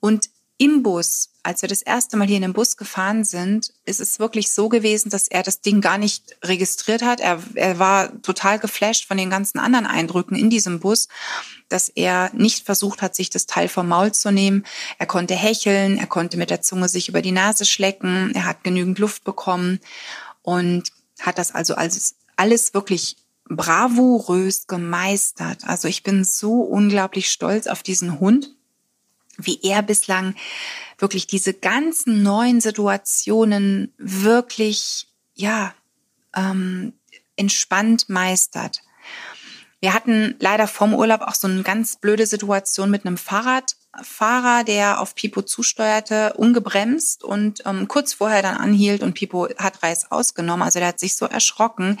Und 0.00 0.30
im 0.58 0.82
Bus, 0.82 1.30
als 1.44 1.62
wir 1.62 1.68
das 1.68 1.82
erste 1.82 2.16
Mal 2.16 2.26
hier 2.26 2.36
in 2.36 2.42
den 2.42 2.52
Bus 2.52 2.76
gefahren 2.76 3.24
sind, 3.24 3.72
ist 3.84 4.00
es 4.00 4.18
wirklich 4.18 4.50
so 4.50 4.68
gewesen, 4.68 5.08
dass 5.08 5.28
er 5.28 5.44
das 5.44 5.60
Ding 5.60 5.80
gar 5.80 5.98
nicht 5.98 6.36
registriert 6.42 7.02
hat. 7.02 7.20
Er, 7.20 7.40
er 7.54 7.78
war 7.78 8.20
total 8.22 8.58
geflasht 8.58 9.06
von 9.06 9.16
den 9.16 9.30
ganzen 9.30 9.60
anderen 9.60 9.86
Eindrücken 9.86 10.36
in 10.36 10.50
diesem 10.50 10.80
Bus, 10.80 11.06
dass 11.68 11.88
er 11.88 12.30
nicht 12.34 12.66
versucht 12.66 13.02
hat, 13.02 13.14
sich 13.14 13.30
das 13.30 13.46
Teil 13.46 13.68
vom 13.68 13.86
Maul 13.86 14.12
zu 14.12 14.32
nehmen. 14.32 14.66
Er 14.98 15.06
konnte 15.06 15.34
hecheln, 15.34 15.96
er 15.96 16.08
konnte 16.08 16.36
mit 16.36 16.50
der 16.50 16.60
Zunge 16.60 16.88
sich 16.88 17.08
über 17.08 17.22
die 17.22 17.32
Nase 17.32 17.64
schlecken, 17.64 18.32
er 18.34 18.44
hat 18.44 18.64
genügend 18.64 18.98
Luft 18.98 19.22
bekommen 19.22 19.78
und 20.42 20.90
hat 21.20 21.38
das 21.38 21.54
also 21.54 21.76
alles, 21.76 22.16
alles 22.34 22.74
wirklich 22.74 23.16
bravourös 23.48 24.66
gemeistert. 24.66 25.64
Also 25.64 25.86
ich 25.86 26.02
bin 26.02 26.24
so 26.24 26.62
unglaublich 26.62 27.30
stolz 27.30 27.68
auf 27.68 27.84
diesen 27.84 28.18
Hund 28.18 28.57
wie 29.38 29.60
er 29.62 29.82
bislang 29.82 30.34
wirklich 30.98 31.26
diese 31.26 31.54
ganzen 31.54 32.22
neuen 32.22 32.60
Situationen 32.60 33.94
wirklich, 33.96 35.08
ja, 35.34 35.74
ähm, 36.34 36.92
entspannt 37.36 38.08
meistert. 38.08 38.82
Wir 39.80 39.94
hatten 39.94 40.34
leider 40.40 40.66
vorm 40.66 40.92
Urlaub 40.92 41.20
auch 41.20 41.34
so 41.34 41.46
eine 41.46 41.62
ganz 41.62 41.96
blöde 41.96 42.26
Situation 42.26 42.90
mit 42.90 43.06
einem 43.06 43.16
Fahrradfahrer, 43.16 44.64
der 44.64 45.00
auf 45.00 45.14
Pipo 45.14 45.42
zusteuerte, 45.42 46.32
ungebremst 46.34 47.22
und 47.22 47.62
ähm, 47.64 47.86
kurz 47.86 48.12
vorher 48.12 48.42
dann 48.42 48.56
anhielt 48.56 49.04
und 49.04 49.14
Pipo 49.14 49.48
hat 49.56 49.84
Reis 49.84 50.10
ausgenommen. 50.10 50.62
Also 50.62 50.80
der 50.80 50.88
hat 50.88 50.98
sich 50.98 51.16
so 51.16 51.26
erschrocken. 51.26 51.98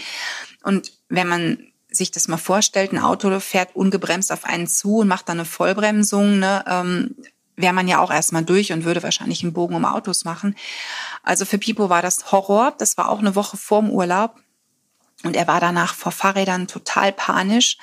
Und 0.64 0.92
wenn 1.08 1.28
man 1.28 1.72
sich 1.98 2.10
das 2.10 2.28
mal 2.28 2.38
vorstellt, 2.38 2.92
ein 2.92 2.98
Auto 2.98 3.38
fährt 3.40 3.76
ungebremst 3.76 4.32
auf 4.32 4.44
einen 4.44 4.66
zu 4.66 4.98
und 4.98 5.08
macht 5.08 5.28
dann 5.28 5.38
eine 5.38 5.44
Vollbremsung, 5.44 6.38
ne, 6.38 6.64
ähm, 6.66 7.14
wäre 7.58 7.74
man 7.74 7.88
ja 7.88 7.98
auch 7.98 8.10
erstmal 8.10 8.44
durch 8.44 8.72
und 8.72 8.84
würde 8.84 9.02
wahrscheinlich 9.02 9.42
einen 9.42 9.52
Bogen 9.52 9.74
um 9.74 9.84
Autos 9.84 10.24
machen. 10.24 10.54
Also 11.22 11.44
für 11.44 11.58
Pipo 11.58 11.90
war 11.90 12.02
das 12.02 12.32
Horror. 12.32 12.72
Das 12.78 12.96
war 12.96 13.08
auch 13.08 13.18
eine 13.18 13.34
Woche 13.34 13.56
vorm 13.56 13.90
Urlaub. 13.90 14.36
Und 15.24 15.34
er 15.34 15.48
war 15.48 15.60
danach 15.60 15.94
vor 15.94 16.12
Fahrrädern 16.12 16.68
total 16.68 17.12
panisch. 17.12 17.76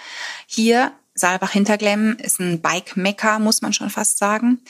Hier, 0.48 0.94
Saalbach 1.14 1.52
Hinterglemm, 1.52 2.16
ist 2.18 2.40
ein 2.40 2.62
Bike-Mekka, 2.62 3.40
muss 3.40 3.62
man 3.62 3.74
schon 3.74 3.90
fast 3.90 4.18
sagen. 4.18 4.62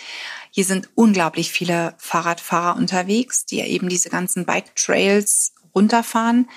Hier 0.49 0.65
sind 0.65 0.89
unglaublich 0.95 1.51
viele 1.51 1.93
Fahrradfahrer 1.97 2.75
unterwegs, 2.75 3.45
die 3.45 3.59
eben 3.59 3.89
diese 3.89 4.09
ganzen 4.09 4.45
Bike-Trails 4.45 5.53
runterfahren. 5.75 6.49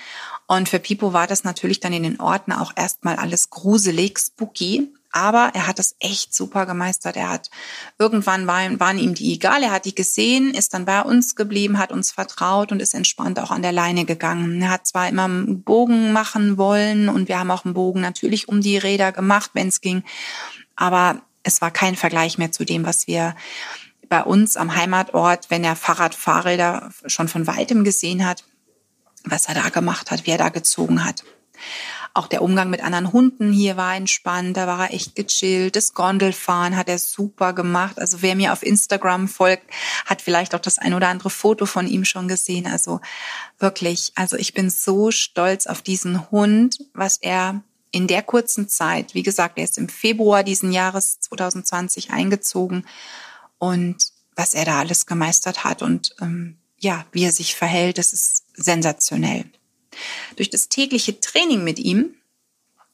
Und 0.51 0.67
für 0.67 0.79
Pipo 0.79 1.13
war 1.13 1.27
das 1.27 1.43
natürlich 1.43 1.79
dann 1.79 1.93
in 1.93 2.01
den 2.01 2.19
Orten 2.19 2.51
auch 2.51 2.73
erstmal 2.75 3.17
alles 3.17 3.51
gruselig, 3.51 4.17
spooky. 4.17 4.91
Aber 5.11 5.51
er 5.53 5.67
hat 5.67 5.77
das 5.77 5.95
echt 5.99 6.33
super 6.33 6.65
gemeistert. 6.65 7.17
Er 7.17 7.29
hat 7.29 7.51
irgendwann 7.99 8.47
waren, 8.47 8.79
waren 8.79 8.97
ihm 8.97 9.13
die 9.13 9.33
egal. 9.33 9.61
Er 9.61 9.69
hat 9.69 9.85
die 9.85 9.93
gesehen, 9.93 10.55
ist 10.55 10.73
dann 10.73 10.85
bei 10.85 11.03
uns 11.03 11.35
geblieben, 11.35 11.77
hat 11.77 11.91
uns 11.91 12.09
vertraut 12.09 12.71
und 12.71 12.81
ist 12.81 12.95
entspannt 12.95 13.39
auch 13.39 13.51
an 13.51 13.61
der 13.61 13.71
Leine 13.71 14.05
gegangen. 14.05 14.63
Er 14.63 14.71
hat 14.71 14.87
zwar 14.87 15.07
immer 15.07 15.25
einen 15.25 15.61
Bogen 15.61 16.13
machen 16.13 16.57
wollen 16.57 17.09
und 17.09 17.27
wir 17.27 17.37
haben 17.37 17.51
auch 17.51 17.63
einen 17.63 17.75
Bogen 17.75 18.01
natürlich 18.01 18.49
um 18.49 18.61
die 18.61 18.77
Räder 18.77 19.11
gemacht, 19.11 19.51
wenn 19.53 19.67
es 19.67 19.81
ging. 19.81 20.03
Aber 20.75 21.21
es 21.43 21.61
war 21.61 21.69
kein 21.69 21.95
Vergleich 21.95 22.39
mehr 22.39 22.51
zu 22.51 22.65
dem, 22.65 22.87
was 22.87 23.05
wir 23.05 23.35
bei 24.07 24.23
uns 24.23 24.57
am 24.57 24.75
Heimatort, 24.75 25.51
wenn 25.51 25.63
er 25.63 25.75
Fahrradfahrräder 25.75 26.89
schon 27.05 27.27
von 27.27 27.45
weitem 27.45 27.83
gesehen 27.83 28.25
hat, 28.25 28.43
was 29.23 29.47
er 29.47 29.55
da 29.55 29.69
gemacht 29.69 30.11
hat, 30.11 30.25
wie 30.25 30.31
er 30.31 30.37
da 30.37 30.49
gezogen 30.49 31.03
hat. 31.03 31.23
Auch 32.13 32.27
der 32.27 32.41
Umgang 32.41 32.69
mit 32.69 32.83
anderen 32.83 33.13
Hunden 33.13 33.51
hier 33.51 33.77
war 33.77 33.95
entspannt, 33.95 34.57
da 34.57 34.65
war 34.65 34.87
er 34.87 34.93
echt 34.93 35.15
gechillt. 35.15 35.75
Das 35.75 35.93
Gondelfahren 35.93 36.75
hat 36.75 36.89
er 36.89 36.97
super 36.97 37.53
gemacht. 37.53 37.99
Also 37.99 38.21
wer 38.21 38.35
mir 38.35 38.51
auf 38.51 38.63
Instagram 38.63 39.27
folgt, 39.27 39.69
hat 40.05 40.21
vielleicht 40.21 40.55
auch 40.55 40.59
das 40.59 40.79
ein 40.79 40.93
oder 40.93 41.09
andere 41.09 41.29
Foto 41.29 41.65
von 41.65 41.87
ihm 41.87 42.05
schon 42.05 42.27
gesehen. 42.27 42.65
Also 42.65 42.99
wirklich, 43.59 44.11
also 44.15 44.37
ich 44.37 44.53
bin 44.53 44.69
so 44.69 45.11
stolz 45.11 45.67
auf 45.67 45.81
diesen 45.81 46.31
Hund, 46.31 46.79
was 46.93 47.17
er 47.17 47.61
in 47.91 48.07
der 48.07 48.23
kurzen 48.23 48.69
Zeit, 48.69 49.13
wie 49.13 49.23
gesagt, 49.23 49.57
er 49.57 49.63
ist 49.63 49.77
im 49.77 49.89
Februar 49.89 50.43
diesen 50.43 50.71
Jahres 50.71 51.19
2020 51.21 52.11
eingezogen 52.11 52.85
und 53.57 54.11
was 54.35 54.53
er 54.53 54.65
da 54.65 54.79
alles 54.79 55.05
gemeistert 55.05 55.63
hat 55.63 55.81
und 55.81 56.15
ähm, 56.21 56.57
ja, 56.81 57.05
wie 57.11 57.25
er 57.25 57.31
sich 57.31 57.55
verhält, 57.55 57.97
das 57.97 58.13
ist 58.13 58.45
sensationell. 58.63 59.45
Durch 60.35 60.49
das 60.49 60.69
tägliche 60.69 61.19
Training 61.19 61.63
mit 61.63 61.79
ihm 61.79 62.15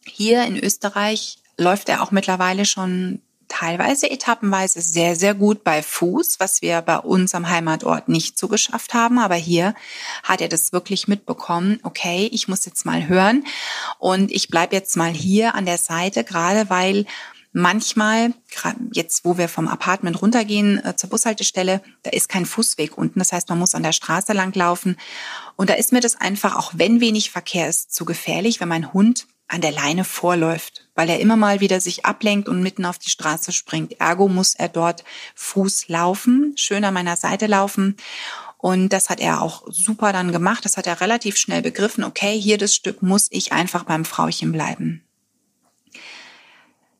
hier 0.06 0.44
in 0.46 0.58
Österreich 0.58 1.38
läuft 1.58 1.90
er 1.90 2.02
auch 2.02 2.12
mittlerweile 2.12 2.66
schon 2.66 3.22
teilweise 3.48 4.10
etappenweise 4.10 4.82
sehr, 4.82 5.16
sehr 5.16 5.34
gut 5.34 5.64
bei 5.64 5.84
Fuß, 5.84 6.40
was 6.40 6.62
wir 6.62 6.82
bei 6.82 6.98
uns 6.98 7.36
am 7.36 7.50
Heimatort 7.50 8.10
nicht 8.10 8.38
so 8.38 8.48
geschafft 8.48 8.94
haben. 8.94 9.20
Aber 9.20 9.36
hier 9.36 9.76
hat 10.24 10.42
er 10.42 10.50
das 10.50 10.74
wirklich 10.74 11.08
mitbekommen. 11.08 11.80
Okay, 11.84 12.30
ich 12.32 12.48
muss 12.48 12.66
jetzt 12.66 12.86
mal 12.86 13.08
hören 13.08 13.46
und 14.00 14.32
ich 14.32 14.50
bleib 14.50 14.74
jetzt 14.74 14.98
mal 14.98 15.12
hier 15.12 15.56
an 15.56 15.66
der 15.66 15.78
Seite, 15.78 16.24
gerade 16.24 16.70
weil 16.70 17.06
manchmal, 17.56 18.34
jetzt 18.92 19.24
wo 19.24 19.38
wir 19.38 19.48
vom 19.48 19.70
Apartment 19.70 20.22
runtergehen 20.22 20.84
äh, 20.84 20.96
zur 20.98 21.10
Bushaltestelle, 21.10 21.82
da 22.04 22.12
ist 22.12 22.28
kein 22.28 22.46
Fußweg 22.46 22.98
unten. 22.98 23.20
Das 23.20 23.32
heißt, 23.32 23.48
man 23.48 23.60
muss 23.60 23.76
an 23.76 23.84
der 23.84 23.94
Straße 23.94 24.34
lang 24.34 24.54
laufen. 24.54 24.98
Und 25.56 25.70
da 25.70 25.76
ist 25.76 25.94
mir 25.94 26.02
das 26.02 26.20
einfach, 26.20 26.58
auch 26.58 26.74
wenn 26.76 27.00
wenig 27.00 27.32
Verkehr 27.32 27.70
ist, 27.70 27.94
zu 27.94 28.04
gefährlich, 28.04 28.60
wenn 28.60 28.68
mein 28.68 28.92
Hund 28.92 29.26
an 29.48 29.62
der 29.62 29.72
Leine 29.72 30.04
vorläuft, 30.04 30.90
weil 30.96 31.10
er 31.10 31.20
immer 31.20 31.38
mal 31.38 31.62
wieder 31.62 31.80
sich 31.80 32.04
ablenkt 32.04 32.50
und 32.50 32.62
mitten 32.62 32.84
auf 32.84 32.98
die 32.98 33.10
Straße 33.10 33.54
springt. 33.54 34.02
Ergo 34.02 34.28
muss 34.28 34.56
er 34.56 34.70
dort 34.70 35.06
Fuß 35.36 35.88
laufen, 35.88 36.54
schön 36.58 36.84
an 36.84 36.94
meiner 36.94 37.16
Seite 37.16 37.48
laufen. 37.48 37.96
Und 38.58 38.90
das 38.90 39.10
hat 39.10 39.22
er 39.22 39.42
auch 39.42 39.64
super 39.70 40.12
dann 40.12 40.32
gemacht. 40.32 40.66
Das 40.66 40.76
hat 40.76 40.88
er 40.88 41.00
relativ 41.00 41.38
schnell 41.38 41.62
begriffen. 41.62 42.04
Okay, 42.04 42.38
hier 42.38 42.58
das 42.58 42.76
Stück 42.76 43.02
muss 43.02 43.28
ich 43.30 43.54
einfach 43.54 43.84
beim 43.84 44.04
Frauchen 44.04 44.52
bleiben. 44.52 45.05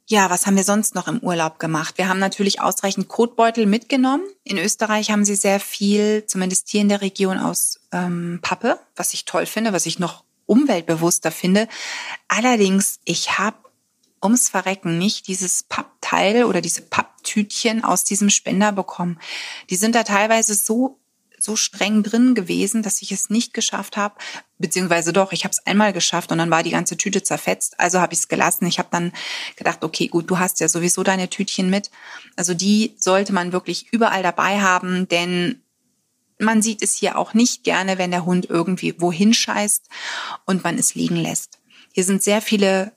Ja, 0.08 0.30
was 0.30 0.46
haben 0.46 0.56
wir 0.56 0.64
sonst 0.64 0.94
noch 0.94 1.08
im 1.08 1.20
Urlaub 1.20 1.58
gemacht? 1.58 1.98
Wir 1.98 2.08
haben 2.08 2.20
natürlich 2.20 2.62
ausreichend 2.62 3.08
Kotbeutel 3.08 3.66
mitgenommen. 3.66 4.24
In 4.44 4.60
Österreich 4.60 5.10
haben 5.10 5.26
sie 5.26 5.36
sehr 5.36 5.60
viel, 5.60 6.26
zumindest 6.28 6.70
hier 6.70 6.82
in 6.82 6.90
der 6.90 7.02
Region, 7.02 7.40
aus 7.40 7.80
ähm, 7.92 8.38
Pappe, 8.44 8.80
was 8.96 9.16
ich 9.16 9.26
toll 9.26 9.48
finde, 9.48 9.74
was 9.74 9.88
ich 9.88 9.98
noch 9.98 10.24
umweltbewusster 10.46 11.32
finde. 11.32 11.68
Allerdings, 12.28 13.00
ich 13.04 13.40
habe 13.40 13.58
ums 14.22 14.48
Verrecken 14.48 15.00
nicht 15.00 15.28
dieses 15.28 15.64
Pappteil 15.64 16.46
oder 16.46 16.62
diese 16.62 16.84
Papptütchen 16.84 17.84
aus 17.84 18.04
diesem 18.04 18.30
Spender 18.30 18.72
bekommen. 18.72 19.20
Die 19.72 19.76
sind 19.76 19.96
da 19.96 20.04
teilweise 20.04 20.54
so 20.54 21.00
so 21.46 21.56
streng 21.56 22.04
drin 22.04 22.36
gewesen, 22.36 22.84
dass 22.84 23.02
ich 23.02 23.12
es 23.12 23.30
nicht 23.30 23.54
geschafft 23.54 23.96
habe, 23.96 24.16
beziehungsweise 24.58 25.14
doch, 25.14 25.32
ich 25.32 25.44
habe 25.46 25.52
es 25.52 25.66
einmal 25.66 25.94
geschafft 25.94 26.32
und 26.32 26.40
dann 26.40 26.52
war 26.52 26.64
die 26.64 26.72
ganze 26.72 26.98
Tüte 26.98 27.24
zerfetzt, 27.24 27.80
also 27.80 28.02
habe 28.02 28.14
ich 28.14 28.20
es 28.20 28.28
gelassen. 28.28 28.66
Ich 28.66 28.80
habe 28.80 28.90
dann 28.92 29.14
gedacht, 29.56 29.84
okay, 29.84 30.08
gut, 30.08 30.30
du 30.30 30.40
hast 30.40 30.60
ja 30.60 30.68
sowieso 30.68 31.04
deine 31.04 31.30
Tütchen 31.30 31.70
mit. 31.70 31.92
Also 32.36 32.54
die 32.54 32.96
sollte 32.98 33.32
man 33.32 33.54
wirklich 33.54 33.88
überall 33.92 34.24
dabei 34.24 34.60
haben, 34.60 35.08
denn 35.08 35.62
man 36.38 36.62
sieht 36.62 36.82
es 36.82 36.96
hier 36.96 37.18
auch 37.18 37.34
nicht 37.34 37.64
gerne, 37.64 37.98
wenn 37.98 38.12
der 38.12 38.26
Hund 38.26 38.50
irgendwie 38.50 39.00
wohin 39.00 39.34
scheißt 39.34 39.88
und 40.46 40.64
man 40.64 40.78
es 40.78 40.96
liegen 40.96 41.16
lässt. 41.16 41.60
Hier 41.94 42.04
sind 42.04 42.24
sehr 42.24 42.42
viele 42.42 42.92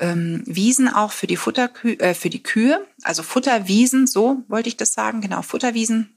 ähm, 0.00 0.42
Wiesen 0.46 0.88
auch 0.88 1.12
für 1.12 1.26
die 1.26 1.36
Futterkü 1.36 1.94
äh, 1.94 2.14
für 2.14 2.30
die 2.30 2.42
Kühe, 2.42 2.86
also 3.02 3.22
Futterwiesen, 3.22 4.06
so 4.06 4.42
wollte 4.48 4.68
ich 4.68 4.76
das 4.76 4.92
sagen, 4.92 5.20
genau 5.20 5.42
Futterwiesen. 5.42 6.14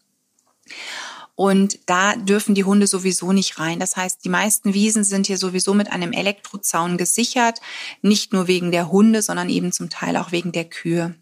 Und 1.35 1.79
da 1.87 2.15
dürfen 2.15 2.53
die 2.53 2.63
Hunde 2.63 2.85
sowieso 2.85 3.31
nicht 3.31 3.57
rein. 3.59 3.79
Das 3.79 3.95
heißt, 3.95 4.23
die 4.23 4.29
meisten 4.29 4.73
Wiesen 4.73 5.03
sind 5.03 5.27
hier 5.27 5.37
sowieso 5.37 5.73
mit 5.73 5.91
einem 5.91 6.11
Elektrozaun 6.11 6.97
gesichert, 6.97 7.59
nicht 8.01 8.33
nur 8.33 8.47
wegen 8.47 8.71
der 8.71 8.91
Hunde, 8.91 9.21
sondern 9.21 9.49
eben 9.49 9.71
zum 9.71 9.89
Teil 9.89 10.15
auch 10.17 10.31
wegen 10.31 10.51
der 10.51 10.65
Kühe. 10.65 11.15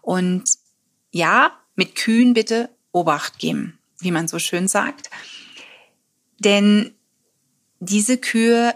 Und 0.00 0.44
ja, 1.10 1.52
mit 1.74 1.94
Kühen 1.94 2.32
bitte 2.32 2.70
Obacht 2.92 3.38
geben 3.38 3.78
wie 3.98 4.10
man 4.10 4.28
so 4.28 4.38
schön 4.38 4.68
sagt. 4.68 5.10
Denn 6.38 6.94
diese 7.80 8.18
Kühe 8.18 8.74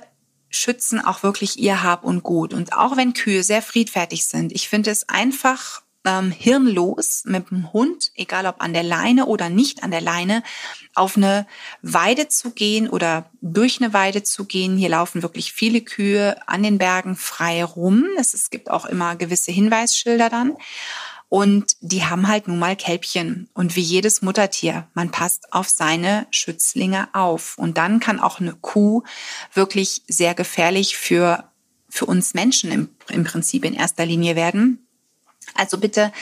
schützen 0.48 1.00
auch 1.00 1.22
wirklich 1.22 1.58
ihr 1.58 1.82
Hab 1.82 2.04
und 2.04 2.22
Gut. 2.22 2.52
Und 2.52 2.72
auch 2.72 2.96
wenn 2.96 3.12
Kühe 3.12 3.42
sehr 3.42 3.62
friedfertig 3.62 4.26
sind, 4.26 4.52
ich 4.52 4.68
finde 4.68 4.90
es 4.90 5.08
einfach 5.08 5.82
ähm, 6.04 6.30
hirnlos 6.30 7.24
mit 7.26 7.50
dem 7.50 7.72
Hund, 7.72 8.10
egal 8.14 8.46
ob 8.46 8.60
an 8.60 8.72
der 8.72 8.82
Leine 8.82 9.26
oder 9.26 9.48
nicht 9.48 9.82
an 9.82 9.90
der 9.90 10.00
Leine, 10.00 10.42
auf 10.94 11.16
eine 11.16 11.46
Weide 11.82 12.28
zu 12.28 12.50
gehen 12.50 12.88
oder 12.88 13.30
durch 13.40 13.80
eine 13.80 13.92
Weide 13.92 14.22
zu 14.22 14.44
gehen. 14.44 14.76
Hier 14.76 14.88
laufen 14.88 15.22
wirklich 15.22 15.52
viele 15.52 15.80
Kühe 15.80 16.36
an 16.48 16.62
den 16.62 16.78
Bergen 16.78 17.16
frei 17.16 17.64
rum. 17.64 18.04
Es, 18.18 18.34
es 18.34 18.50
gibt 18.50 18.70
auch 18.70 18.86
immer 18.86 19.16
gewisse 19.16 19.52
Hinweisschilder 19.52 20.30
dann. 20.30 20.56
Und 21.28 21.76
die 21.80 22.04
haben 22.04 22.26
halt 22.26 22.48
nun 22.48 22.58
mal 22.58 22.74
Kälbchen. 22.74 23.48
Und 23.54 23.76
wie 23.76 23.82
jedes 23.82 24.20
Muttertier, 24.20 24.88
man 24.94 25.12
passt 25.12 25.52
auf 25.52 25.68
seine 25.68 26.26
Schützlinge 26.30 27.08
auf. 27.12 27.56
Und 27.56 27.78
dann 27.78 28.00
kann 28.00 28.18
auch 28.18 28.40
eine 28.40 28.54
Kuh 28.54 29.04
wirklich 29.54 30.02
sehr 30.08 30.34
gefährlich 30.34 30.96
für, 30.96 31.44
für 31.88 32.06
uns 32.06 32.34
Menschen 32.34 32.72
im, 32.72 32.88
im 33.08 33.22
Prinzip 33.22 33.64
in 33.64 33.74
erster 33.74 34.06
Linie 34.06 34.34
werden. 34.34 34.84
Also 35.54 35.78
bitte 35.78 36.12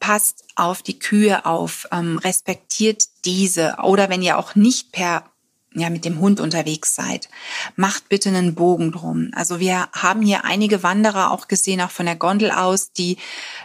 passt 0.00 0.44
auf 0.56 0.82
die 0.82 0.98
Kühe 0.98 1.46
auf, 1.46 1.86
ähm, 1.92 2.18
respektiert 2.18 3.04
diese. 3.24 3.76
Oder 3.84 4.10
wenn 4.10 4.22
ihr 4.22 4.38
auch 4.38 4.54
nicht 4.54 4.92
per 4.92 5.32
ja, 5.74 5.90
mit 5.90 6.04
dem 6.04 6.20
Hund 6.20 6.40
unterwegs 6.40 6.94
seid, 6.94 7.28
macht 7.76 8.08
bitte 8.08 8.28
einen 8.28 8.54
Bogen 8.54 8.92
drum. 8.92 9.30
Also 9.34 9.58
wir 9.58 9.88
haben 9.92 10.22
hier 10.22 10.44
einige 10.44 10.82
Wanderer 10.82 11.30
auch 11.30 11.48
gesehen, 11.48 11.80
auch 11.80 11.90
von 11.90 12.06
der 12.06 12.16
Gondel 12.16 12.50
aus, 12.50 12.92
die 12.92 13.16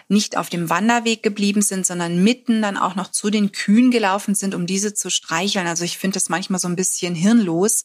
nicht 0.08 0.38
auf 0.38 0.50
dem 0.50 0.70
Wanderweg 0.70 1.22
geblieben 1.22 1.62
sind, 1.62 1.86
sondern 1.86 2.24
mitten 2.24 2.62
dann 2.62 2.78
auch 2.78 2.96
noch 2.96 3.12
zu 3.12 3.30
den 3.30 3.52
Kühen 3.52 3.92
gelaufen 3.92 4.36
sind, 4.36 4.56
um 4.56 4.66
diese 4.66 4.94
zu 4.94 5.10
streicheln. 5.10 5.68
Also 5.68 5.84
ich 5.84 5.98
finde 5.98 6.16
das 6.16 6.30
manchmal 6.30 6.60
so 6.60 6.68
ein 6.68 6.76
bisschen 6.76 7.14
hirnlos. 7.14 7.84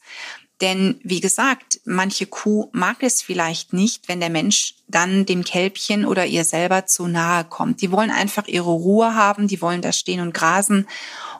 Denn 0.60 1.00
wie 1.02 1.20
gesagt, 1.20 1.80
manche 1.84 2.26
Kuh 2.26 2.68
mag 2.72 2.98
es 3.00 3.20
vielleicht 3.20 3.72
nicht, 3.72 4.08
wenn 4.08 4.20
der 4.20 4.30
Mensch 4.30 4.74
dann 4.86 5.26
dem 5.26 5.42
Kälbchen 5.42 6.04
oder 6.04 6.26
ihr 6.26 6.44
selber 6.44 6.86
zu 6.86 7.08
nahe 7.08 7.44
kommt. 7.44 7.82
Die 7.82 7.90
wollen 7.90 8.10
einfach 8.10 8.46
ihre 8.46 8.70
Ruhe 8.70 9.14
haben, 9.14 9.48
die 9.48 9.60
wollen 9.60 9.82
da 9.82 9.92
stehen 9.92 10.20
und 10.20 10.34
grasen 10.34 10.86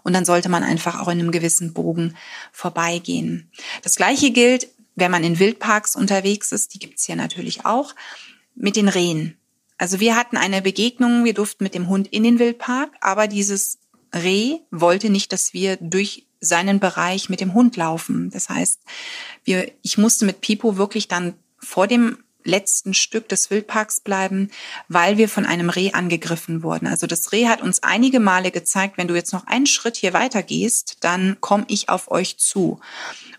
und 0.03 0.13
dann 0.13 0.25
sollte 0.25 0.49
man 0.49 0.65
einfach 0.65 1.01
auch 1.01 1.09
in 1.09 1.21
einem 1.21 1.31
gewissen 1.31 1.73
Bogen 1.73 2.17
vorbeigehen. 2.51 3.51
Das 3.83 3.97
gleiche 3.97 4.31
gilt, 4.31 4.69
wenn 4.97 5.11
man 5.11 5.25
in 5.25 5.39
Wildparks 5.39 5.97
unterwegs 5.97 6.53
ist, 6.53 6.75
die 6.75 6.79
gibt's 6.79 7.07
hier 7.07 7.17
natürlich 7.17 7.65
auch, 7.65 7.95
mit 8.55 8.77
den 8.77 8.89
Rehen. 8.89 9.39
Also 9.79 10.01
wir 10.01 10.17
hatten 10.17 10.37
eine 10.37 10.63
Begegnung, 10.63 11.25
wir 11.25 11.35
durften 11.35 11.65
mit 11.65 11.75
dem 11.75 11.89
Hund 11.89 12.09
in 12.09 12.23
den 12.23 12.39
Wildpark, 12.39 12.91
aber 13.01 13.27
dieses 13.27 13.79
Reh 14.15 14.59
wollte 14.71 15.11
nicht, 15.11 15.33
dass 15.33 15.55
wir 15.55 15.77
durch 15.77 16.27
seinen 16.43 16.81
Bereich 16.81 17.31
mit 17.31 17.41
dem 17.41 17.55
Hund 17.55 17.77
laufen. 17.77 18.31
Das 18.31 18.51
heißt, 18.51 18.81
wir, 19.45 19.71
ich 19.81 19.97
musste 19.97 20.27
mit 20.27 20.43
Pipo 20.43 20.77
wirklich 20.77 21.09
dann 21.09 21.35
vor 21.59 21.87
dem 21.87 22.19
letzten 22.45 22.93
Stück 22.93 23.29
des 23.29 23.51
Wildparks 23.51 24.01
bleiben, 24.01 24.51
weil 24.89 25.17
wir 25.17 25.29
von 25.29 25.47
einem 25.47 25.71
Reh 25.71 25.93
angegriffen 25.93 26.65
wurden. 26.65 26.89
Also 26.89 27.07
das 27.07 27.31
Reh 27.31 27.47
hat 27.47 27.63
uns 27.63 27.85
einige 27.85 28.19
Male 28.19 28.51
gezeigt, 28.51 28.99
wenn 28.99 29.07
du 29.07 29.15
jetzt 29.15 29.33
noch 29.33 29.47
einen 29.47 29.67
Schritt 29.67 29.97
hier 29.97 30.13
weiter 30.13 30.43
gehst, 30.43 30.97
dann 31.01 31.37
komme 31.41 31.65
ich 31.69 31.89
auf 31.89 32.11
euch 32.11 32.39
zu. 32.39 32.81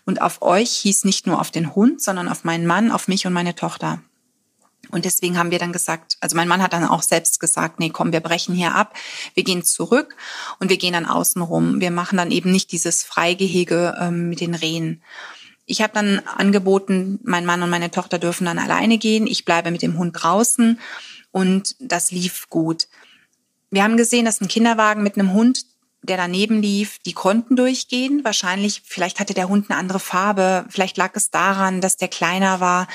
Und 0.06 0.22
auf 0.22 0.40
euch 0.40 0.70
hieß 0.70 1.04
nicht 1.04 1.26
nur 1.26 1.38
auf 1.38 1.50
den 1.50 1.74
Hund, 1.74 2.00
sondern 2.00 2.28
auf 2.28 2.44
meinen 2.44 2.66
Mann, 2.66 2.90
auf 2.90 3.06
mich 3.06 3.26
und 3.26 3.34
meine 3.34 3.54
Tochter. 3.54 4.02
Und 4.90 5.04
deswegen 5.04 5.38
haben 5.38 5.50
wir 5.50 5.58
dann 5.58 5.72
gesagt, 5.72 6.16
also 6.20 6.36
mein 6.36 6.48
Mann 6.48 6.62
hat 6.62 6.72
dann 6.72 6.84
auch 6.84 7.02
selbst 7.02 7.40
gesagt, 7.40 7.80
nee, 7.80 7.90
komm, 7.90 8.12
wir 8.12 8.20
brechen 8.20 8.54
hier 8.54 8.74
ab, 8.74 8.94
wir 9.34 9.44
gehen 9.44 9.64
zurück 9.64 10.16
und 10.58 10.70
wir 10.70 10.76
gehen 10.76 10.92
dann 10.92 11.06
außen 11.06 11.42
rum. 11.42 11.80
Wir 11.80 11.90
machen 11.90 12.16
dann 12.16 12.30
eben 12.30 12.50
nicht 12.50 12.72
dieses 12.72 13.02
Freigehege 13.04 13.96
ähm, 14.00 14.28
mit 14.28 14.40
den 14.40 14.54
Rehen. 14.54 15.02
Ich 15.66 15.80
habe 15.80 15.94
dann 15.94 16.20
angeboten, 16.20 17.20
mein 17.22 17.46
Mann 17.46 17.62
und 17.62 17.70
meine 17.70 17.90
Tochter 17.90 18.18
dürfen 18.18 18.44
dann 18.44 18.58
alleine 18.58 18.98
gehen. 18.98 19.26
Ich 19.26 19.44
bleibe 19.44 19.70
mit 19.70 19.82
dem 19.82 19.98
Hund 19.98 20.12
draußen 20.22 20.78
und 21.30 21.76
das 21.80 22.10
lief 22.10 22.48
gut. 22.50 22.88
Wir 23.70 23.82
haben 23.82 23.96
gesehen, 23.96 24.24
dass 24.24 24.40
ein 24.40 24.48
Kinderwagen 24.48 25.02
mit 25.02 25.18
einem 25.18 25.32
Hund, 25.32 25.64
der 26.04 26.16
daneben 26.16 26.60
lief, 26.60 26.98
die 27.06 27.12
konnten 27.12 27.56
durchgehen. 27.56 28.22
Wahrscheinlich, 28.24 28.82
vielleicht 28.84 29.20
hatte 29.20 29.34
der 29.34 29.48
Hund 29.48 29.70
eine 29.70 29.78
andere 29.78 30.00
Farbe. 30.00 30.66
Vielleicht 30.68 30.96
lag 30.96 31.12
es 31.14 31.30
daran, 31.30 31.80
dass 31.80 31.96
der 31.96 32.08
kleiner 32.08 32.60
war 32.60 32.86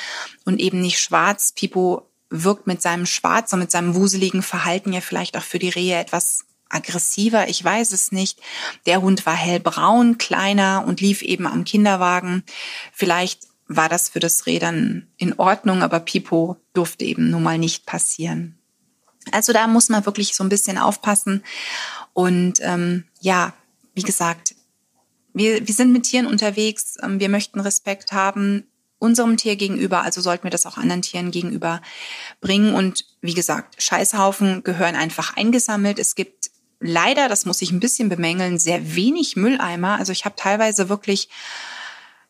und 0.45 0.59
eben 0.59 0.81
nicht 0.81 0.99
schwarz. 0.99 1.51
Pipo 1.51 2.09
wirkt 2.29 2.67
mit 2.67 2.81
seinem 2.81 3.05
Schwarz 3.05 3.51
und 3.53 3.59
mit 3.59 3.71
seinem 3.71 3.95
wuseligen 3.95 4.43
Verhalten 4.43 4.93
ja 4.93 5.01
vielleicht 5.01 5.35
auch 5.35 5.43
für 5.43 5.59
die 5.59 5.69
Rehe 5.69 5.97
etwas 5.97 6.45
aggressiver, 6.69 7.49
ich 7.49 7.63
weiß 7.63 7.91
es 7.93 8.11
nicht. 8.11 8.39
Der 8.85 9.01
Hund 9.01 9.25
war 9.25 9.35
hellbraun, 9.35 10.19
kleiner 10.19 10.83
und 10.85 11.01
lief 11.01 11.23
eben 11.23 11.47
am 11.47 11.63
Kinderwagen. 11.63 12.43
Vielleicht 12.93 13.47
war 13.67 13.89
das 13.89 14.09
für 14.09 14.19
das 14.19 14.45
Reh 14.45 14.59
dann 14.59 15.07
in 15.17 15.39
Ordnung, 15.39 15.81
aber 15.81 15.99
Pipo 15.99 16.57
durfte 16.73 17.05
eben 17.05 17.31
nun 17.31 17.41
mal 17.41 17.57
nicht 17.57 17.87
passieren. 17.87 18.58
Also 19.31 19.53
da 19.53 19.67
muss 19.67 19.89
man 19.89 20.05
wirklich 20.05 20.35
so 20.35 20.43
ein 20.43 20.49
bisschen 20.49 20.77
aufpassen. 20.77 21.43
Und 22.13 22.59
ähm, 22.61 23.05
ja, 23.21 23.53
wie 23.93 24.03
gesagt, 24.03 24.55
wir, 25.33 25.67
wir 25.67 25.73
sind 25.73 25.91
mit 25.91 26.03
Tieren 26.03 26.27
unterwegs. 26.27 26.97
Ähm, 27.01 27.19
wir 27.19 27.29
möchten 27.29 27.59
Respekt 27.59 28.11
haben. 28.11 28.65
unserem 28.99 29.37
Tier 29.37 29.55
gegenüber, 29.55 30.01
also 30.01 30.19
sollten 30.19 30.43
wir 30.43 30.51
das 30.51 30.65
auch 30.65 30.77
anderen 30.77 31.01
Tieren 31.01 31.31
gegenüber 31.31 31.81
bringen. 32.41 32.75
Und 32.75 33.05
wie 33.21 33.33
gesagt, 33.33 33.81
Scheißhaufen 33.81 34.63
gehören 34.63 34.95
einfach 34.95 35.37
eingesammelt. 35.37 35.99
Es 35.99 36.15
gibt 36.15 36.51
leider, 36.81 37.29
das 37.29 37.45
muss 37.45 37.61
ich 37.61 37.71
ein 37.71 37.79
bisschen 37.79 38.09
bemängeln, 38.09 38.59
sehr 38.59 38.95
wenig 38.95 39.35
Mülleimer. 39.35 39.97
Also 39.97 40.11
ich 40.11 40.25
habe 40.25 40.35
teilweise 40.35 40.89
wirklich 40.89 41.29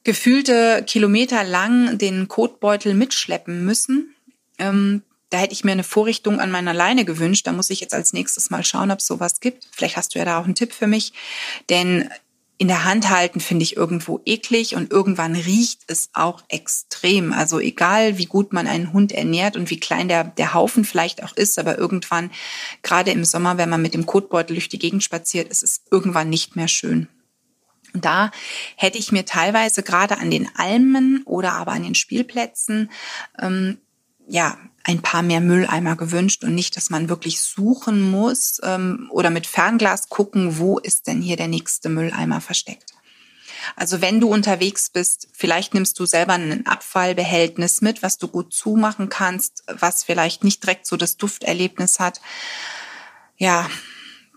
gefühlte 0.03 0.83
Kilometer 0.85 1.43
lang 1.43 1.97
den 1.97 2.27
Kotbeutel 2.27 2.93
mitschleppen 2.93 3.65
müssen. 3.65 4.15
Ähm, 4.57 5.01
da 5.29 5.37
hätte 5.37 5.53
ich 5.53 5.63
mir 5.63 5.71
eine 5.71 5.83
Vorrichtung 5.83 6.39
an 6.39 6.51
meiner 6.51 6.73
Leine 6.73 7.05
gewünscht. 7.05 7.45
Da 7.45 7.51
muss 7.51 7.69
ich 7.69 7.79
jetzt 7.79 7.93
als 7.93 8.13
nächstes 8.13 8.49
mal 8.49 8.63
schauen, 8.63 8.91
ob 8.91 8.99
es 8.99 9.07
sowas 9.07 9.39
gibt. 9.39 9.67
Vielleicht 9.71 9.97
hast 9.97 10.15
du 10.15 10.19
ja 10.19 10.25
da 10.25 10.39
auch 10.39 10.45
einen 10.45 10.55
Tipp 10.55 10.73
für 10.73 10.87
mich. 10.87 11.13
Denn 11.69 12.09
in 12.57 12.67
der 12.67 12.83
Hand 12.83 13.09
halten 13.09 13.39
finde 13.39 13.63
ich 13.63 13.77
irgendwo 13.77 14.19
eklig 14.25 14.75
und 14.75 14.91
irgendwann 14.91 15.33
riecht 15.33 15.83
es 15.87 16.09
auch 16.11 16.43
extrem. 16.49 17.31
Also 17.31 17.59
egal, 17.59 18.17
wie 18.17 18.25
gut 18.25 18.51
man 18.51 18.67
einen 18.67 18.91
Hund 18.91 19.13
ernährt 19.13 19.55
und 19.55 19.69
wie 19.69 19.79
klein 19.79 20.09
der, 20.09 20.25
der 20.25 20.53
Haufen 20.53 20.83
vielleicht 20.83 21.23
auch 21.23 21.33
ist, 21.37 21.57
aber 21.57 21.77
irgendwann, 21.77 22.31
gerade 22.83 23.11
im 23.11 23.23
Sommer, 23.23 23.57
wenn 23.57 23.69
man 23.69 23.81
mit 23.81 23.93
dem 23.93 24.05
Kotbeutel 24.05 24.55
durch 24.55 24.67
die 24.67 24.77
Gegend 24.77 25.05
spaziert, 25.05 25.49
ist 25.49 25.63
es 25.63 25.83
irgendwann 25.89 26.29
nicht 26.29 26.57
mehr 26.57 26.67
schön. 26.67 27.07
Und 27.93 28.03
da 28.03 28.29
hätte 28.75 28.97
ich 28.97 29.13
mir 29.13 29.25
teilweise 29.25 29.81
gerade 29.81 30.17
an 30.17 30.29
den 30.29 30.49
Almen 30.57 31.23
oder 31.23 31.53
aber 31.53 31.71
an 31.71 31.83
den 31.83 31.95
Spielplätzen 31.95 32.91
ähm, 33.41 33.77
ja 34.27 34.57
ein 34.89 35.03
paar 35.03 35.21
mehr 35.21 35.39
Mülleimer 35.39 35.95
gewünscht 35.95 36.43
und 36.43 36.55
nicht, 36.55 36.75
dass 36.75 36.89
man 36.89 37.09
wirklich 37.09 37.41
suchen 37.41 38.09
muss 38.09 38.59
ähm, 38.63 39.07
oder 39.11 39.29
mit 39.29 39.45
Fernglas 39.45 40.09
gucken, 40.09 40.57
wo 40.57 40.79
ist 40.79 41.05
denn 41.05 41.21
hier 41.21 41.37
der 41.37 41.47
nächste 41.47 41.89
Mülleimer 41.89 42.41
versteckt. 42.41 42.93
Also 43.75 44.01
wenn 44.01 44.19
du 44.19 44.29
unterwegs 44.29 44.89
bist, 44.89 45.27
vielleicht 45.31 45.75
nimmst 45.75 45.99
du 45.99 46.07
selber 46.07 46.33
ein 46.33 46.65
Abfallbehältnis 46.65 47.81
mit, 47.81 48.01
was 48.01 48.17
du 48.17 48.27
gut 48.29 48.51
zumachen 48.51 49.09
kannst, 49.09 49.63
was 49.67 50.03
vielleicht 50.03 50.43
nicht 50.43 50.63
direkt 50.63 50.87
so 50.87 50.97
das 50.97 51.17
Dufterlebnis 51.17 51.99
hat. 51.99 52.19
Ja, 53.37 53.69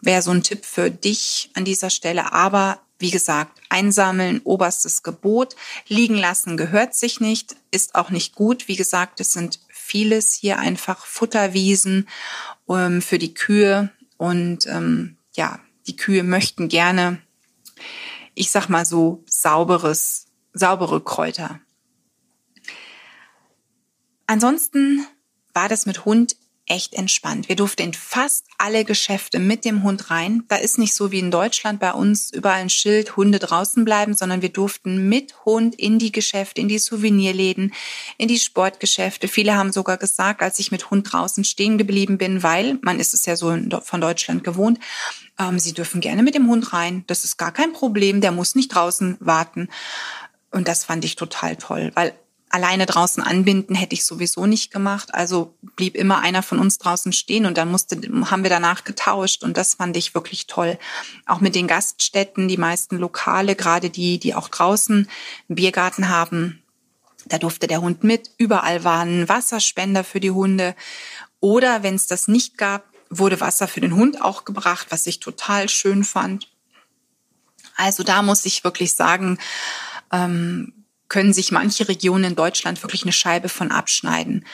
wäre 0.02 0.20
so 0.20 0.32
ein 0.32 0.42
Tipp 0.42 0.66
für 0.66 0.90
dich 0.90 1.50
an 1.54 1.64
dieser 1.64 1.88
Stelle. 1.88 2.34
Aber 2.34 2.80
wie 2.98 3.10
gesagt, 3.10 3.60
einsammeln, 3.68 4.40
oberstes 4.44 5.02
Gebot. 5.02 5.56
Liegen 5.88 6.16
lassen 6.16 6.56
gehört 6.56 6.94
sich 6.94 7.20
nicht, 7.20 7.56
ist 7.70 7.96
auch 7.96 8.10
nicht 8.10 8.34
gut. 8.34 8.68
Wie 8.68 8.76
gesagt, 8.76 9.18
es 9.18 9.32
sind 9.32 9.58
vieles 9.92 10.32
hier 10.32 10.58
einfach 10.58 11.04
Futterwiesen 11.04 12.08
ähm, 12.66 13.02
für 13.02 13.18
die 13.18 13.34
Kühe 13.34 13.90
und 14.16 14.66
ähm, 14.66 15.18
ja, 15.34 15.60
die 15.86 15.96
Kühe 15.96 16.22
möchten 16.22 16.68
gerne, 16.68 17.20
ich 18.34 18.50
sag 18.50 18.70
mal 18.70 18.86
so, 18.86 19.22
sauberes, 19.26 20.28
saubere 20.54 21.02
Kräuter. 21.02 21.60
Ansonsten 24.26 25.06
war 25.52 25.68
das 25.68 25.84
mit 25.84 26.06
Hund 26.06 26.36
echt 26.72 26.94
entspannt. 26.94 27.50
Wir 27.50 27.56
durften 27.56 27.82
in 27.82 27.92
fast 27.92 28.46
alle 28.56 28.86
Geschäfte 28.86 29.38
mit 29.38 29.66
dem 29.66 29.82
Hund 29.82 30.10
rein. 30.10 30.44
Da 30.48 30.56
ist 30.56 30.78
nicht 30.78 30.94
so 30.94 31.12
wie 31.12 31.18
in 31.18 31.30
Deutschland 31.30 31.80
bei 31.80 31.92
uns 31.92 32.32
überall 32.32 32.62
ein 32.62 32.70
Schild, 32.70 33.14
Hunde 33.14 33.38
draußen 33.38 33.84
bleiben, 33.84 34.14
sondern 34.14 34.40
wir 34.40 34.48
durften 34.48 35.06
mit 35.06 35.44
Hund 35.44 35.74
in 35.74 35.98
die 35.98 36.12
Geschäfte, 36.12 36.62
in 36.62 36.68
die 36.68 36.78
Souvenirläden, 36.78 37.74
in 38.16 38.28
die 38.28 38.38
Sportgeschäfte. 38.38 39.28
Viele 39.28 39.54
haben 39.54 39.70
sogar 39.70 39.98
gesagt, 39.98 40.40
als 40.40 40.58
ich 40.58 40.72
mit 40.72 40.90
Hund 40.90 41.12
draußen 41.12 41.44
stehen 41.44 41.76
geblieben 41.76 42.16
bin, 42.16 42.42
weil 42.42 42.78
man 42.80 42.98
ist 42.98 43.12
es 43.12 43.26
ja 43.26 43.36
so 43.36 43.54
von 43.82 44.00
Deutschland 44.00 44.42
gewohnt, 44.42 44.78
ähm, 45.38 45.58
sie 45.58 45.74
dürfen 45.74 46.00
gerne 46.00 46.22
mit 46.22 46.34
dem 46.34 46.48
Hund 46.48 46.72
rein. 46.72 47.04
Das 47.06 47.24
ist 47.24 47.36
gar 47.36 47.52
kein 47.52 47.74
Problem. 47.74 48.22
Der 48.22 48.32
muss 48.32 48.54
nicht 48.54 48.74
draußen 48.74 49.18
warten. 49.20 49.68
Und 50.50 50.68
das 50.68 50.84
fand 50.84 51.04
ich 51.04 51.16
total 51.16 51.56
toll, 51.56 51.90
weil 51.94 52.14
alleine 52.52 52.84
draußen 52.86 53.22
anbinden 53.22 53.74
hätte 53.74 53.94
ich 53.94 54.04
sowieso 54.04 54.46
nicht 54.46 54.70
gemacht. 54.70 55.14
Also 55.14 55.54
blieb 55.74 55.96
immer 55.96 56.20
einer 56.20 56.42
von 56.42 56.58
uns 56.58 56.78
draußen 56.78 57.12
stehen 57.12 57.46
und 57.46 57.56
dann 57.56 57.70
musste, 57.70 57.96
haben 58.30 58.42
wir 58.42 58.50
danach 58.50 58.84
getauscht 58.84 59.42
und 59.42 59.56
das 59.56 59.74
fand 59.74 59.96
ich 59.96 60.14
wirklich 60.14 60.46
toll. 60.46 60.78
Auch 61.26 61.40
mit 61.40 61.54
den 61.54 61.66
Gaststätten, 61.66 62.48
die 62.48 62.58
meisten 62.58 62.98
Lokale, 62.98 63.56
gerade 63.56 63.88
die, 63.88 64.18
die 64.18 64.34
auch 64.34 64.48
draußen 64.48 65.08
einen 65.48 65.56
Biergarten 65.56 66.10
haben, 66.10 66.62
da 67.24 67.38
durfte 67.38 67.66
der 67.66 67.80
Hund 67.80 68.04
mit. 68.04 68.30
Überall 68.36 68.84
waren 68.84 69.28
Wasserspender 69.28 70.04
für 70.04 70.20
die 70.20 70.30
Hunde. 70.30 70.74
Oder 71.40 71.82
wenn 71.82 71.94
es 71.94 72.06
das 72.06 72.28
nicht 72.28 72.58
gab, 72.58 72.84
wurde 73.08 73.40
Wasser 73.40 73.66
für 73.66 73.80
den 73.80 73.94
Hund 73.94 74.20
auch 74.20 74.44
gebracht, 74.44 74.88
was 74.90 75.06
ich 75.06 75.20
total 75.20 75.68
schön 75.68 76.04
fand. 76.04 76.48
Also 77.76 78.02
da 78.02 78.22
muss 78.22 78.44
ich 78.44 78.64
wirklich 78.64 78.94
sagen, 78.94 79.38
ähm, 80.12 80.81
können 81.12 81.34
sich 81.34 81.52
manche 81.52 81.88
Regionen 81.88 82.24
in 82.24 82.36
Deutschland 82.36 82.82
wirklich 82.82 83.02
eine 83.02 83.12
Scheibe 83.12 83.50
von 83.50 83.70
abschneiden. 83.70 84.46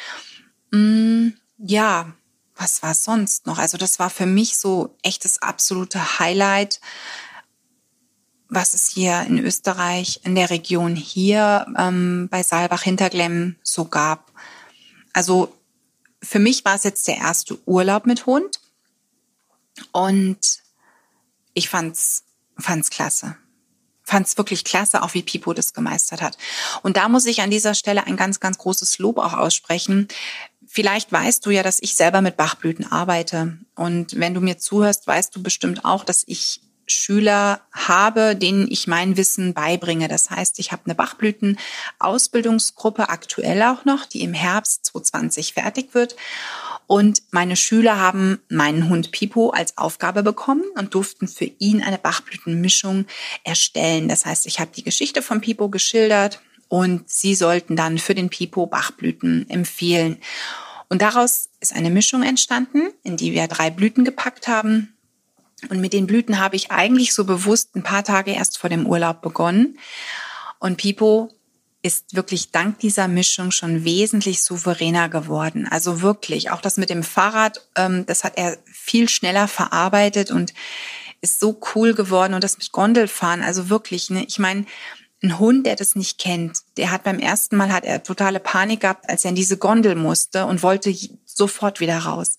Mm, 0.73 1.29
ja, 1.57 2.13
was 2.57 2.83
war 2.83 2.95
sonst 2.95 3.47
noch? 3.47 3.59
Also 3.59 3.79
das 3.79 4.01
war 4.01 4.11
für 4.11 4.27
mich 4.27 4.59
so 4.59 4.97
echt 5.05 5.25
das 5.25 5.41
absolute 5.41 6.19
Highlight, 6.19 6.81
was 8.49 8.75
es 8.75 8.89
hier 8.89 9.23
in 9.23 9.39
Österreich, 9.39 10.23
in 10.25 10.35
der 10.35 10.51
Region 10.51 10.97
hier 10.97 11.65
ähm, 11.79 12.27
bei 12.29 12.43
Saalbach-Hinterglemm 12.43 13.55
so 13.63 13.85
gab. 13.85 14.33
Also 15.13 15.55
für 16.21 16.41
mich 16.41 16.65
war 16.65 16.75
es 16.75 16.83
jetzt 16.83 17.07
der 17.07 17.19
erste 17.19 17.57
Urlaub 17.69 18.05
mit 18.05 18.27
Hund 18.27 18.59
und 19.93 20.59
ich 21.55 21.69
fand's 21.69 22.25
fand's 22.59 22.91
klasse 22.91 23.37
fand 24.09 24.27
es 24.27 24.37
wirklich 24.39 24.65
klasse, 24.65 25.03
auch 25.03 25.13
wie 25.15 25.23
Pipo 25.23 25.53
das 25.53 25.75
gemeistert 25.75 26.23
hat. 26.23 26.39
Und 26.83 26.97
da 26.97 27.09
muss 27.09 27.27
ich 27.27 27.43
an 27.43 27.51
dieser 27.51 27.75
Stelle 27.75 28.07
ein 28.07 28.17
ganz, 28.17 28.41
ganz 28.41 28.59
großes 28.59 28.99
Lob 28.99 29.19
auch 29.19 29.35
aussprechen. 29.35 30.09
Vielleicht 30.67 31.13
weißt 31.13 31.45
du 31.45 31.51
ja, 31.51 31.63
dass 31.63 31.79
ich 31.81 31.95
selber 31.95 32.23
mit 32.23 32.37
Bachblüten 32.37 32.91
arbeite. 32.91 33.59
Und 33.75 34.19
wenn 34.19 34.35
du 34.35 34.41
mir 34.41 34.59
zuhörst, 34.59 35.07
weißt 35.07 35.37
du 35.37 35.43
bestimmt 35.43 35.85
auch, 35.85 36.05
dass 36.05 36.25
ich 36.27 36.63
Schüler 36.87 37.61
habe, 37.71 38.35
denen 38.35 38.67
ich 38.71 38.87
mein 38.87 39.19
Wissen 39.19 39.53
beibringe. 39.53 40.09
Das 40.09 40.31
heißt, 40.31 40.59
ich 40.59 40.73
habe 40.73 40.87
eine 40.87 40.95
Bachblüten-Ausbildungsgruppe 40.95 43.11
aktuell 43.11 43.63
auch 43.63 43.85
noch, 43.85 44.07
die 44.07 44.23
im 44.23 44.33
Herbst 44.33 44.87
2020 44.87 45.53
fertig 45.53 45.95
wird. 45.95 46.17
Und 46.89 47.23
meine 47.33 47.55
Schüler 47.55 48.01
haben 48.01 48.41
meinen 48.49 48.89
Hund 48.89 49.13
Pipo 49.13 49.51
als 49.51 49.77
Aufgabe 49.77 50.23
bekommen 50.23 50.65
und 50.75 50.95
durften 50.95 51.29
für 51.29 51.45
ihn 51.45 51.83
eine 51.83 51.99
Bachblütenmischung 51.99 53.05
erstellen. 53.45 54.09
Das 54.09 54.25
heißt, 54.25 54.47
ich 54.47 54.59
habe 54.59 54.71
die 54.75 54.83
Geschichte 54.83 55.21
von 55.21 55.43
Pipo 55.43 55.69
geschildert 55.69 56.41
und 56.69 57.11
sie 57.11 57.35
sollten 57.35 57.77
dann 57.77 57.99
für 57.99 58.15
den 58.15 58.31
Pipo 58.31 58.67
Bachblüten 58.67 59.49
empfehlen. 59.51 60.17
Und 60.89 61.03
daraus 61.03 61.51
ist 61.61 61.77
eine 61.77 61.91
Mischung 61.91 62.23
entstanden, 62.23 62.89
in 63.03 63.19
die 63.19 63.33
wir 63.33 63.49
drei 63.49 63.69
Blüten 63.69 64.07
gepackt 64.07 64.49
haben. 64.49 64.95
Und 65.69 65.83
mit 65.83 65.93
den 65.93 66.07
Blüten 66.07 66.39
habe 66.39 66.57
ich 66.57 66.71
eigentlich 66.71 67.15
so 67.15 67.25
bewusst 67.25 67.77
ein 67.77 67.83
paar 67.83 68.03
Tage 68.03 68.31
erst 68.31 68.57
vor 68.57 68.71
dem 68.71 68.87
Urlaub 68.87 69.21
begonnen. 69.21 69.79
Und 70.59 70.79
Pipo 70.79 71.38
ist 71.89 72.15
wirklich 72.15 72.53
dank 72.53 72.79
dieser 72.81 73.09
Mischung 73.09 73.51
schon 73.51 73.83
wesentlich 73.83 74.45
souveräner 74.45 75.09
geworden. 75.09 75.67
Also 75.67 76.03
wirklich, 76.03 76.51
auch 76.51 76.61
das 76.61 76.77
mit 76.77 76.91
dem 76.91 77.03
Fahrrad, 77.03 77.67
ähm, 77.77 78.05
das 78.05 78.25
hat 78.25 78.35
er 78.37 78.59
viel 78.67 79.09
schneller 79.09 79.49
verarbeitet 79.49 80.31
und 80.31 80.53
ist 81.23 81.41
so 81.41 81.59
cool 81.75 81.95
geworden. 81.95 82.35
Und 82.35 82.45
das 82.45 82.59
mit 82.59 82.73
Gondelfahren, 82.73 83.43
also 83.43 83.71
wirklich, 83.71 84.11
ne, 84.11 84.23
ich 84.29 84.39
meine, 84.39 84.67
ein 85.23 85.39
Hund, 85.39 85.67
der 85.67 85.77
das 85.77 85.97
nicht 85.97 86.19
kennt, 86.19 86.59
der 86.77 86.91
hat 86.91 87.05
beim 87.05 87.19
ersten 87.19 87.57
Mal 87.57 87.73
hat 87.73 87.85
er 87.85 88.03
totale 88.03 88.39
Panik 88.39 88.81
gehabt, 88.81 89.09
als 89.09 89.25
er 89.25 89.31
in 89.31 89.35
diese 89.35 89.57
Gondel 89.57 89.95
musste 89.95 90.45
und 90.45 90.63
wollte 90.63 90.91
sofort 91.39 91.81
wieder 91.81 92.01
raus. 92.01 92.37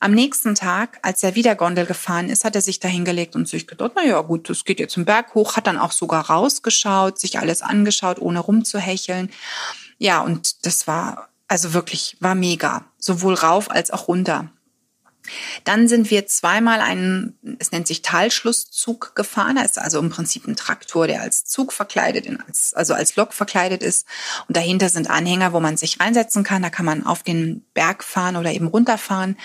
Am 0.00 0.12
nächsten 0.12 0.54
Tag, 0.54 0.98
als 1.00 1.22
er 1.22 1.34
wieder 1.34 1.54
Gondel 1.54 1.86
gefahren 1.86 2.28
ist, 2.28 2.44
hat 2.44 2.54
er 2.54 2.60
sich 2.60 2.78
da 2.80 2.88
hingelegt 2.88 3.34
und 3.34 3.48
sich 3.48 3.66
gedacht, 3.66 3.92
na 3.94 4.04
ja, 4.04 4.20
gut, 4.20 4.50
das 4.50 4.64
geht 4.66 4.80
jetzt 4.80 4.92
zum 4.92 5.06
Berg 5.06 5.34
hoch, 5.34 5.56
hat 5.56 5.66
dann 5.66 5.78
auch 5.78 5.92
sogar 5.92 6.28
rausgeschaut, 6.28 7.18
sich 7.18 7.38
alles 7.38 7.62
angeschaut, 7.62 8.18
ohne 8.20 8.40
rumzuhecheln. 8.40 9.30
Ja, 9.96 10.20
und 10.20 10.66
das 10.66 10.86
war 10.86 11.30
also 11.48 11.72
wirklich, 11.74 12.16
war 12.20 12.34
mega. 12.34 12.86
Sowohl 12.98 13.34
rauf 13.34 13.70
als 13.70 13.90
auch 13.90 14.08
runter. 14.08 14.50
Dann 15.64 15.88
sind 15.88 16.10
wir 16.10 16.26
zweimal 16.26 16.80
einen, 16.80 17.38
es 17.58 17.70
nennt 17.70 17.86
sich 17.86 18.02
Talschlusszug 18.02 19.14
gefahren. 19.14 19.56
Das 19.56 19.72
ist 19.72 19.78
also 19.78 19.98
im 19.98 20.10
Prinzip 20.10 20.46
ein 20.46 20.56
Traktor, 20.56 21.06
der 21.06 21.22
als 21.22 21.44
Zug 21.44 21.72
verkleidet, 21.72 22.26
als, 22.46 22.74
also 22.74 22.94
als 22.94 23.16
Lok 23.16 23.32
verkleidet 23.32 23.82
ist. 23.82 24.06
Und 24.48 24.56
dahinter 24.56 24.88
sind 24.88 25.08
Anhänger, 25.08 25.52
wo 25.52 25.60
man 25.60 25.76
sich 25.76 26.00
reinsetzen 26.00 26.42
kann. 26.42 26.62
Da 26.62 26.70
kann 26.70 26.86
man 26.86 27.06
auf 27.06 27.22
den 27.22 27.64
Berg 27.74 28.04
fahren 28.04 28.36
oder 28.36 28.52
eben 28.52 28.66
runterfahren. 28.66 29.38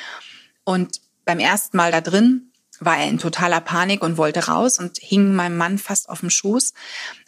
Und 0.64 1.02
beim 1.26 1.40
ersten 1.40 1.78
Mal 1.78 1.92
da 1.92 2.02
drin 2.02 2.52
war 2.80 2.98
er 2.98 3.08
in 3.08 3.18
totaler 3.18 3.62
Panik 3.62 4.04
und 4.04 4.18
wollte 4.18 4.48
raus 4.48 4.80
und 4.80 4.98
hing 4.98 5.34
meinem 5.34 5.58
Mann 5.58 5.78
fast 5.78 6.10
auf 6.10 6.20
dem 6.22 6.30
Schoß. 6.30 6.74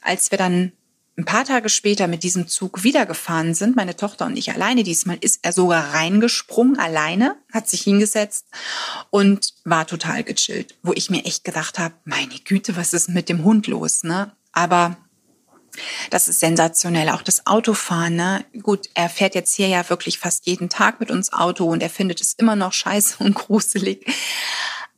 Als 0.01 0.31
wir 0.31 0.37
dann 0.37 0.71
ein 1.19 1.25
paar 1.25 1.43
Tage 1.43 1.67
später 1.67 2.07
mit 2.07 2.23
diesem 2.23 2.47
Zug 2.47 2.83
wieder 2.83 3.05
gefahren 3.05 3.53
sind, 3.53 3.75
meine 3.75 3.97
Tochter 3.97 4.25
und 4.25 4.37
ich 4.37 4.53
alleine 4.53 4.83
diesmal, 4.83 5.17
ist 5.19 5.39
er 5.41 5.51
sogar 5.51 5.93
reingesprungen, 5.93 6.79
alleine, 6.79 7.35
hat 7.51 7.67
sich 7.67 7.81
hingesetzt 7.81 8.45
und 9.09 9.53
war 9.65 9.85
total 9.85 10.23
gechillt, 10.23 10.77
wo 10.81 10.93
ich 10.93 11.09
mir 11.09 11.25
echt 11.25 11.43
gedacht 11.43 11.77
habe, 11.77 11.93
meine 12.05 12.39
Güte, 12.45 12.77
was 12.77 12.93
ist 12.93 13.09
mit 13.09 13.27
dem 13.27 13.43
Hund 13.43 13.67
los, 13.67 14.03
ne? 14.03 14.31
Aber 14.53 14.97
Das 16.09 16.27
ist 16.27 16.39
sensationell. 16.39 17.09
Auch 17.09 17.21
das 17.21 17.45
Autofahren, 17.45 18.15
ne? 18.15 18.43
Gut, 18.63 18.89
er 18.95 19.07
fährt 19.07 19.35
jetzt 19.35 19.55
hier 19.55 19.67
ja 19.67 19.87
wirklich 19.89 20.17
fast 20.17 20.47
jeden 20.47 20.67
Tag 20.67 20.99
mit 20.99 21.11
uns 21.11 21.31
Auto 21.31 21.65
und 21.65 21.83
er 21.83 21.89
findet 21.89 22.21
es 22.21 22.33
immer 22.33 22.55
noch 22.55 22.73
scheiße 22.73 23.23
und 23.23 23.35
gruselig. 23.35 24.05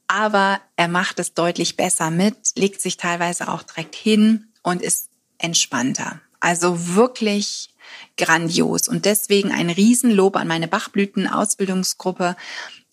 Aber 0.08 0.62
er 0.78 0.88
macht 0.88 1.20
es 1.20 1.34
deutlich 1.34 1.78
besser 1.78 2.10
mit, 2.10 2.36
legt 2.56 2.82
sich 2.82 2.98
teilweise 2.98 3.50
auch 3.50 3.64
direkt 3.64 3.96
hin 3.96 4.52
und 4.64 4.82
ist 4.82 5.11
entspannter. 5.42 6.22
Also 6.40 6.96
wirklich 6.96 7.70
grandios. 8.18 8.88
Und 8.88 9.06
deswegen 9.06 9.52
ein 9.52 9.70
Riesenlob 9.70 10.36
an 10.36 10.48
meine 10.48 10.68
Bachblüten-Ausbildungsgruppe, 10.68 12.36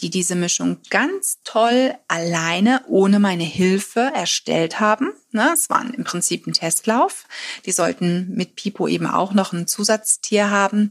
die 0.01 0.11
diese 0.11 0.35
Mischung 0.35 0.79
ganz 0.91 1.39
toll 1.45 1.95
alleine 2.07 2.83
ohne 2.87 3.19
meine 3.19 3.45
Hilfe 3.45 4.13
erstellt 4.15 4.81
haben. 4.81 5.13
Ne, 5.33 5.51
es 5.53 5.69
war 5.71 5.83
im 5.83 6.05
Prinzip 6.05 6.47
ein 6.47 6.53
Testlauf. 6.53 7.25
Die 7.67 7.73
sollten 7.73 8.33
mit 8.35 8.55
Pipo 8.55 8.87
eben 8.87 9.07
auch 9.07 9.33
noch 9.33 9.53
ein 9.53 9.67
Zusatztier 9.67 10.51
haben. 10.51 10.91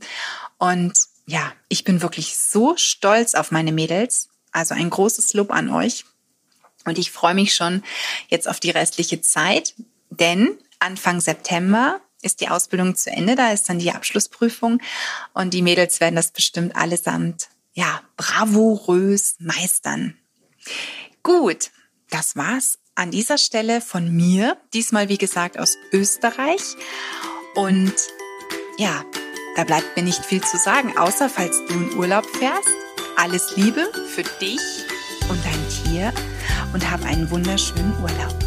Und 0.58 0.94
ja, 1.26 1.54
ich 1.70 1.84
bin 1.84 2.02
wirklich 2.02 2.38
so 2.38 2.76
stolz 2.78 3.34
auf 3.36 3.52
meine 3.52 3.72
Mädels. 3.72 4.30
Also 4.52 4.76
ein 4.76 4.90
großes 4.90 5.34
Lob 5.34 5.52
an 5.52 5.70
euch. 5.70 6.06
Und 6.86 6.98
ich 6.98 7.12
freue 7.12 7.36
mich 7.36 7.54
schon 7.54 7.84
jetzt 8.30 8.48
auf 8.48 8.60
die 8.60 8.72
restliche 8.72 9.22
Zeit, 9.22 9.74
denn 10.10 10.58
Anfang 10.80 11.20
September 11.20 12.02
ist 12.22 12.42
die 12.42 12.50
Ausbildung 12.50 12.96
zu 12.96 13.12
Ende, 13.12 13.36
da 13.36 13.52
ist 13.52 13.70
dann 13.70 13.80
die 13.80 13.92
Abschlussprüfung 13.92 14.82
und 15.34 15.54
die 15.54 15.62
Mädels 15.62 16.00
werden 16.00 16.16
das 16.16 16.32
bestimmt 16.32 16.76
allesamt, 16.76 17.50
ja, 17.74 18.02
bravourös 18.16 19.36
meistern. 19.40 20.18
Gut, 21.24 21.72
das 22.10 22.36
war's 22.36 22.80
an 22.96 23.12
dieser 23.12 23.38
Stelle 23.38 23.82
von 23.82 24.12
mir, 24.12 24.58
diesmal 24.74 25.10
wie 25.10 25.18
gesagt 25.18 25.60
aus 25.60 25.78
Österreich 25.92 26.76
und 27.56 27.94
ja, 28.78 29.06
da 29.56 29.64
bleibt 29.64 29.96
mir 29.96 30.04
nicht 30.04 30.24
viel 30.26 30.42
zu 30.44 30.58
sagen, 30.58 30.98
außer 30.98 31.30
falls 31.30 31.66
du 31.68 31.74
in 31.74 31.98
Urlaub 31.98 32.26
fährst. 32.38 32.70
Alles 33.16 33.56
Liebe 33.56 33.92
für 34.14 34.24
dich 34.40 34.62
und 35.30 35.40
dein 35.44 35.70
Tier 35.70 36.14
und 36.74 36.90
hab 36.90 37.04
einen 37.04 37.30
wunderschönen 37.32 37.96
Urlaub. 38.04 38.47